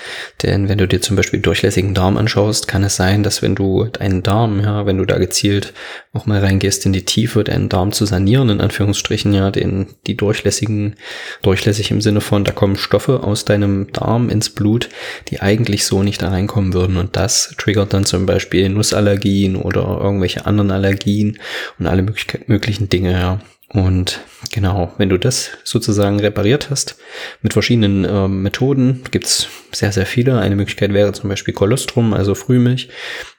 Denn 0.43 0.69
wenn 0.69 0.79
du 0.79 0.87
dir 0.87 1.01
zum 1.01 1.17
Beispiel 1.17 1.41
durchlässigen 1.41 1.95
Darm 1.95 2.17
anschaust, 2.17 2.69
kann 2.69 2.85
es 2.85 2.97
sein, 2.97 3.23
dass 3.23 3.43
wenn 3.43 3.55
du 3.55 3.85
deinen 3.85 4.23
Darm, 4.23 4.61
ja, 4.61 4.87
wenn 4.87 4.99
du 4.99 5.05
da 5.05 5.19
gezielt 5.19 5.73
auch 6.13 6.27
mal 6.27 6.41
reingehst 6.41 6.87
in 6.87 6.93
die 6.93 7.05
Tiefe, 7.05 7.43
deinen 7.43 7.69
Darm 7.69 7.93
zu 7.93 8.05
sanieren, 8.05 8.51
in 8.51 8.61
Anführungsstrichen, 8.61 9.33
ja, 9.33 9.51
den, 9.51 9.87
die 10.07 10.17
durchlässigen, 10.17 10.97
durchlässig 11.43 11.91
im 11.91 12.01
Sinne 12.01 12.21
von, 12.21 12.45
da 12.45 12.53
kommen 12.53 12.77
Stoffe 12.77 13.23
aus 13.25 13.45
deinem 13.45 13.91
Darm 13.93 14.29
ins 14.29 14.51
Blut, 14.51 14.89
die 15.29 15.41
eigentlich 15.41 15.85
so 15.85 16.03
nicht 16.03 16.23
da 16.23 16.29
reinkommen 16.29 16.75
würden. 16.75 16.97
Und 16.97 17.17
das 17.17 17.55
triggert 17.59 17.93
dann 17.93 18.05
zum 18.05 18.27
Beispiel 18.27 18.69
Nussallergien 18.69 19.57
oder 19.57 20.01
irgendwelche 20.01 20.47
anderen 20.47 20.71
Allergien 20.71 21.39
und 21.79 21.87
alle 21.87 22.07
möglichen 22.47 22.89
Dinge, 22.89 23.13
ja. 23.13 23.41
Und 23.73 24.21
genau, 24.51 24.93
wenn 24.99 25.09
du 25.09 25.19
das 25.19 25.51
sozusagen 25.65 26.21
repariert 26.21 26.69
hast, 26.71 26.97
mit 27.41 27.53
verschiedenen 27.55 28.05
äh, 28.05 28.29
Methoden, 28.29 29.03
gibt's 29.11 29.49
sehr, 29.73 29.93
sehr 29.93 30.07
viele. 30.07 30.39
Eine 30.39 30.57
Möglichkeit 30.57 30.93
wäre 30.93 31.13
zum 31.13 31.31
Beispiel 31.31 31.55
Kolostrum, 31.55 32.13
also 32.13 32.35
Frühmilch, 32.35 32.91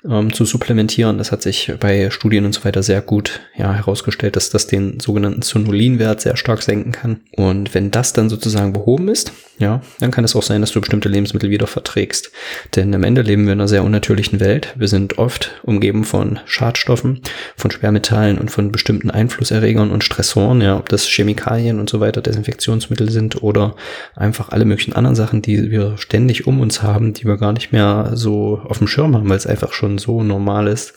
ähm, 0.09 0.33
zu 0.33 0.45
supplementieren. 0.45 1.17
Das 1.19 1.31
hat 1.31 1.41
sich 1.41 1.71
bei 1.79 2.09
Studien 2.09 2.45
und 2.45 2.53
so 2.53 2.65
weiter 2.65 2.81
sehr 2.81 3.01
gut 3.01 3.41
ja, 3.55 3.73
herausgestellt, 3.73 4.35
dass 4.35 4.49
das 4.49 4.65
den 4.67 4.99
sogenannten 4.99 5.43
Zonulinwert 5.43 6.21
sehr 6.21 6.35
stark 6.35 6.63
senken 6.63 6.91
kann. 6.91 7.19
Und 7.35 7.75
wenn 7.75 7.91
das 7.91 8.13
dann 8.13 8.29
sozusagen 8.29 8.73
behoben 8.73 9.07
ist, 9.09 9.31
ja, 9.59 9.81
dann 9.99 10.09
kann 10.09 10.23
es 10.23 10.35
auch 10.35 10.41
sein, 10.41 10.61
dass 10.61 10.71
du 10.71 10.81
bestimmte 10.81 11.09
Lebensmittel 11.09 11.51
wieder 11.51 11.67
verträgst. 11.67 12.31
Denn 12.75 12.93
am 12.95 13.03
Ende 13.03 13.21
leben 13.21 13.45
wir 13.45 13.53
in 13.53 13.59
einer 13.59 13.67
sehr 13.67 13.83
unnatürlichen 13.83 14.39
Welt. 14.39 14.73
Wir 14.75 14.87
sind 14.87 15.19
oft 15.19 15.51
umgeben 15.61 16.03
von 16.05 16.39
Schadstoffen, 16.45 17.21
von 17.55 17.69
Schwermetallen 17.69 18.39
und 18.39 18.49
von 18.49 18.71
bestimmten 18.71 19.11
Einflusserregern 19.11 19.91
und 19.91 20.03
Stress 20.03 20.23
Stressoren, 20.23 20.61
ja, 20.61 20.77
ob 20.77 20.87
das 20.89 21.05
Chemikalien 21.05 21.79
und 21.79 21.89
so 21.89 21.99
weiter, 21.99 22.21
Desinfektionsmittel 22.21 23.09
sind 23.11 23.43
oder 23.43 23.75
einfach 24.15 24.49
alle 24.49 24.63
möglichen 24.63 24.93
anderen 24.93 25.15
Sachen, 25.15 25.41
die 25.41 25.69
wir 25.69 25.97
ständig 25.97 26.22
um 26.47 26.59
uns 26.59 26.81
haben, 26.81 27.13
die 27.13 27.25
wir 27.25 27.37
gar 27.37 27.53
nicht 27.53 27.71
mehr 27.71 28.11
so 28.13 28.61
auf 28.65 28.77
dem 28.77 28.87
Schirm 28.87 29.15
haben, 29.15 29.29
weil 29.29 29.37
es 29.37 29.47
einfach 29.47 29.73
schon 29.73 29.97
so 29.97 30.23
normal 30.23 30.67
ist. 30.67 30.93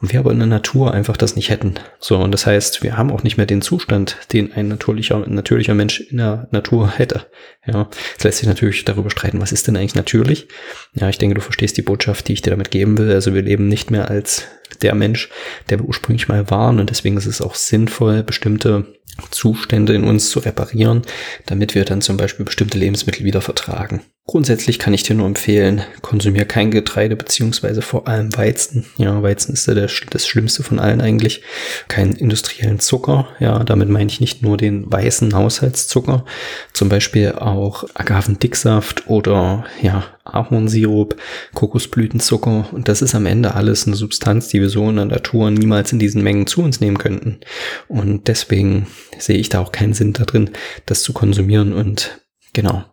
Und 0.00 0.12
wir 0.12 0.20
aber 0.20 0.32
in 0.32 0.38
der 0.38 0.46
Natur 0.46 0.92
einfach 0.92 1.16
das 1.16 1.36
nicht 1.36 1.50
hätten. 1.50 1.74
So, 1.98 2.18
und 2.18 2.32
das 2.32 2.46
heißt, 2.46 2.82
wir 2.82 2.96
haben 2.96 3.10
auch 3.10 3.22
nicht 3.22 3.36
mehr 3.36 3.46
den 3.46 3.62
Zustand, 3.62 4.18
den 4.32 4.52
ein 4.52 4.68
natürlicher, 4.68 5.26
natürlicher 5.26 5.74
Mensch 5.74 6.00
in 6.00 6.18
der 6.18 6.48
Natur 6.50 6.90
hätte. 6.90 7.26
Ja, 7.66 7.88
es 8.16 8.24
lässt 8.24 8.38
sich 8.38 8.48
natürlich 8.48 8.84
darüber 8.84 9.10
streiten, 9.10 9.40
was 9.40 9.52
ist 9.52 9.66
denn 9.66 9.76
eigentlich 9.76 9.94
natürlich? 9.94 10.48
Ja, 10.94 11.08
ich 11.08 11.18
denke, 11.18 11.34
du 11.34 11.40
verstehst 11.40 11.76
die 11.76 11.82
Botschaft, 11.82 12.28
die 12.28 12.34
ich 12.34 12.42
dir 12.42 12.50
damit 12.50 12.70
geben 12.70 12.98
will. 12.98 13.12
Also 13.12 13.34
wir 13.34 13.42
leben 13.42 13.68
nicht 13.68 13.90
mehr 13.90 14.10
als 14.10 14.44
der 14.82 14.94
Mensch, 14.94 15.30
der 15.70 15.78
wir 15.78 15.86
ursprünglich 15.86 16.28
mal 16.28 16.50
waren. 16.50 16.78
Und 16.78 16.90
deswegen 16.90 17.16
ist 17.16 17.26
es 17.26 17.40
auch 17.40 17.54
sinnvoll, 17.54 18.22
bestimmte 18.22 18.86
Zustände 19.30 19.94
in 19.94 20.04
uns 20.04 20.30
zu 20.30 20.40
reparieren, 20.40 21.02
damit 21.46 21.74
wir 21.74 21.84
dann 21.84 22.02
zum 22.02 22.16
Beispiel 22.16 22.44
bestimmte 22.44 22.78
Lebensmittel 22.78 23.24
wieder 23.24 23.40
vertragen. 23.40 24.02
Grundsätzlich 24.28 24.80
kann 24.80 24.92
ich 24.92 25.04
dir 25.04 25.14
nur 25.14 25.28
empfehlen, 25.28 25.82
konsumier 26.02 26.46
kein 26.46 26.72
Getreide 26.72 27.14
beziehungsweise 27.14 27.80
vor 27.80 28.08
allem 28.08 28.36
Weizen. 28.36 28.84
Ja, 28.96 29.22
Weizen 29.22 29.52
ist 29.52 29.68
ja 29.68 29.74
das, 29.74 29.92
das 30.10 30.26
Schlimmste 30.26 30.64
von 30.64 30.80
allen 30.80 31.00
eigentlich. 31.00 31.42
Keinen 31.86 32.16
industriellen 32.16 32.80
Zucker. 32.80 33.28
Ja, 33.38 33.62
damit 33.62 33.88
meine 33.88 34.10
ich 34.10 34.20
nicht 34.20 34.42
nur 34.42 34.56
den 34.56 34.90
weißen 34.90 35.32
Haushaltszucker, 35.32 36.24
zum 36.72 36.88
Beispiel 36.88 37.34
auch 37.34 37.84
Agavendicksaft 37.94 39.08
oder 39.08 39.64
ja 39.80 40.04
Ahornsirup, 40.24 41.14
Kokosblütenzucker. 41.54 42.66
Und 42.72 42.88
das 42.88 43.02
ist 43.02 43.14
am 43.14 43.26
Ende 43.26 43.54
alles 43.54 43.86
eine 43.86 43.94
Substanz, 43.94 44.48
die 44.48 44.60
wir 44.60 44.70
so 44.70 44.90
in 44.90 44.96
der 44.96 45.04
Natur 45.04 45.52
niemals 45.52 45.92
in 45.92 46.00
diesen 46.00 46.24
Mengen 46.24 46.48
zu 46.48 46.62
uns 46.62 46.80
nehmen 46.80 46.98
könnten. 46.98 47.38
Und 47.86 48.26
deswegen 48.26 48.88
sehe 49.18 49.38
ich 49.38 49.50
da 49.50 49.60
auch 49.60 49.70
keinen 49.70 49.94
Sinn 49.94 50.14
da 50.14 50.24
drin, 50.24 50.50
das 50.84 51.04
zu 51.04 51.12
konsumieren 51.12 51.72
und 51.72 52.25
Genau. 52.56 52.84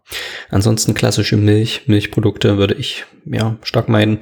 Ansonsten 0.49 0.93
klassische 0.93 1.37
Milch, 1.37 1.83
Milchprodukte 1.87 2.57
würde 2.57 2.73
ich 2.73 3.05
ja 3.23 3.55
stark 3.63 3.87
meiden. 3.87 4.19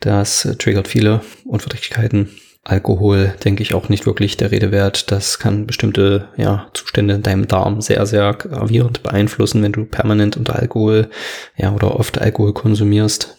Das 0.00 0.56
triggert 0.58 0.88
viele 0.88 1.20
Unverträglichkeiten. 1.44 2.30
Alkohol, 2.64 3.32
denke 3.44 3.62
ich, 3.62 3.72
auch 3.72 3.88
nicht 3.88 4.04
wirklich 4.04 4.36
der 4.36 4.50
Rede 4.50 4.72
wert. 4.72 5.12
Das 5.12 5.38
kann 5.38 5.68
bestimmte 5.68 6.26
ja, 6.36 6.66
Zustände 6.74 7.14
in 7.14 7.22
deinem 7.22 7.46
Darm 7.46 7.80
sehr, 7.80 8.04
sehr 8.04 8.34
gravierend 8.34 9.04
beeinflussen, 9.04 9.62
wenn 9.62 9.70
du 9.70 9.84
permanent 9.84 10.36
unter 10.36 10.56
Alkohol 10.56 11.08
ja, 11.56 11.72
oder 11.72 11.94
oft 11.94 12.20
Alkohol 12.20 12.52
konsumierst. 12.52 13.36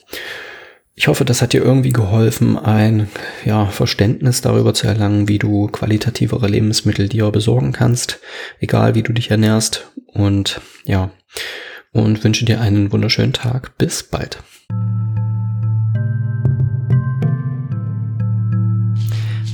Ich 0.96 1.10
hoffe, 1.10 1.26
das 1.26 1.42
hat 1.42 1.52
dir 1.52 1.64
irgendwie 1.64 1.92
geholfen, 1.92 2.58
ein 2.58 3.10
ja, 3.44 3.66
Verständnis 3.66 4.40
darüber 4.40 4.74
zu 4.74 4.88
erlangen, 4.88 5.28
wie 5.28 5.40
du 5.40 5.68
qualitativere 5.68 6.48
Lebensmittel 6.48 7.10
dir 7.10 7.30
besorgen 7.32 7.74
kannst, 7.74 8.20
egal 8.60 8.96
wie 8.96 9.04
du 9.04 9.12
dich 9.12 9.32
ernährst. 9.32 9.92
Und 10.14 10.62
ja, 10.86 11.12
und 11.92 12.24
wünsche 12.24 12.46
dir 12.46 12.62
einen 12.62 12.92
wunderschönen 12.92 13.34
Tag. 13.34 13.78
Bis 13.78 14.04
bald. 14.04 14.40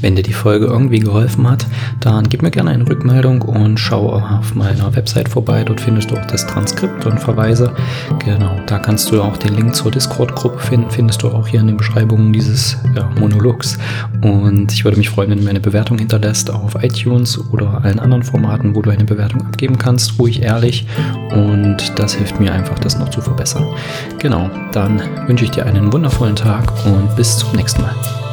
Wenn 0.01 0.15
dir 0.15 0.23
die 0.23 0.33
Folge 0.33 0.65
irgendwie 0.65 0.99
geholfen 0.99 1.49
hat, 1.49 1.65
dann 1.99 2.29
gib 2.29 2.41
mir 2.41 2.51
gerne 2.51 2.69
eine 2.71 2.87
Rückmeldung 2.87 3.41
und 3.41 3.79
schau 3.79 4.13
auf 4.13 4.53
meiner 4.53 4.95
Website 4.95 5.29
vorbei. 5.29 5.63
Dort 5.63 5.81
findest 5.81 6.11
du 6.11 6.15
auch 6.15 6.25
das 6.27 6.45
Transkript 6.45 7.05
und 7.05 7.19
Verweise. 7.19 7.73
Genau, 8.23 8.59
da 8.67 8.79
kannst 8.79 9.11
du 9.11 9.21
auch 9.21 9.37
den 9.37 9.55
Link 9.55 9.75
zur 9.75 9.91
Discord-Gruppe 9.91 10.59
finden. 10.59 10.91
Findest 10.91 11.23
du 11.23 11.29
auch 11.29 11.47
hier 11.47 11.61
in 11.61 11.67
den 11.67 11.77
Beschreibungen 11.77 12.31
dieses 12.31 12.77
ja, 12.95 13.09
Monologs. 13.19 13.77
Und 14.21 14.71
ich 14.71 14.83
würde 14.83 14.97
mich 14.97 15.09
freuen, 15.09 15.31
wenn 15.31 15.39
du 15.39 15.43
mir 15.43 15.49
eine 15.49 15.59
Bewertung 15.59 15.97
hinterlässt 15.97 16.51
auf 16.51 16.75
iTunes 16.83 17.39
oder 17.51 17.83
allen 17.83 17.99
anderen 17.99 18.23
Formaten, 18.23 18.75
wo 18.75 18.81
du 18.81 18.91
eine 18.91 19.05
Bewertung 19.05 19.45
abgeben 19.45 19.77
kannst. 19.77 20.19
Ruhig 20.19 20.41
ehrlich. 20.41 20.85
Und 21.31 21.77
das 21.95 22.13
hilft 22.13 22.39
mir 22.39 22.53
einfach, 22.53 22.77
das 22.79 22.99
noch 22.99 23.09
zu 23.09 23.21
verbessern. 23.21 23.65
Genau, 24.19 24.49
dann 24.71 25.01
wünsche 25.27 25.45
ich 25.45 25.51
dir 25.51 25.65
einen 25.65 25.91
wundervollen 25.91 26.35
Tag 26.35 26.71
und 26.85 27.15
bis 27.15 27.37
zum 27.37 27.51
nächsten 27.55 27.81
Mal. 27.81 28.26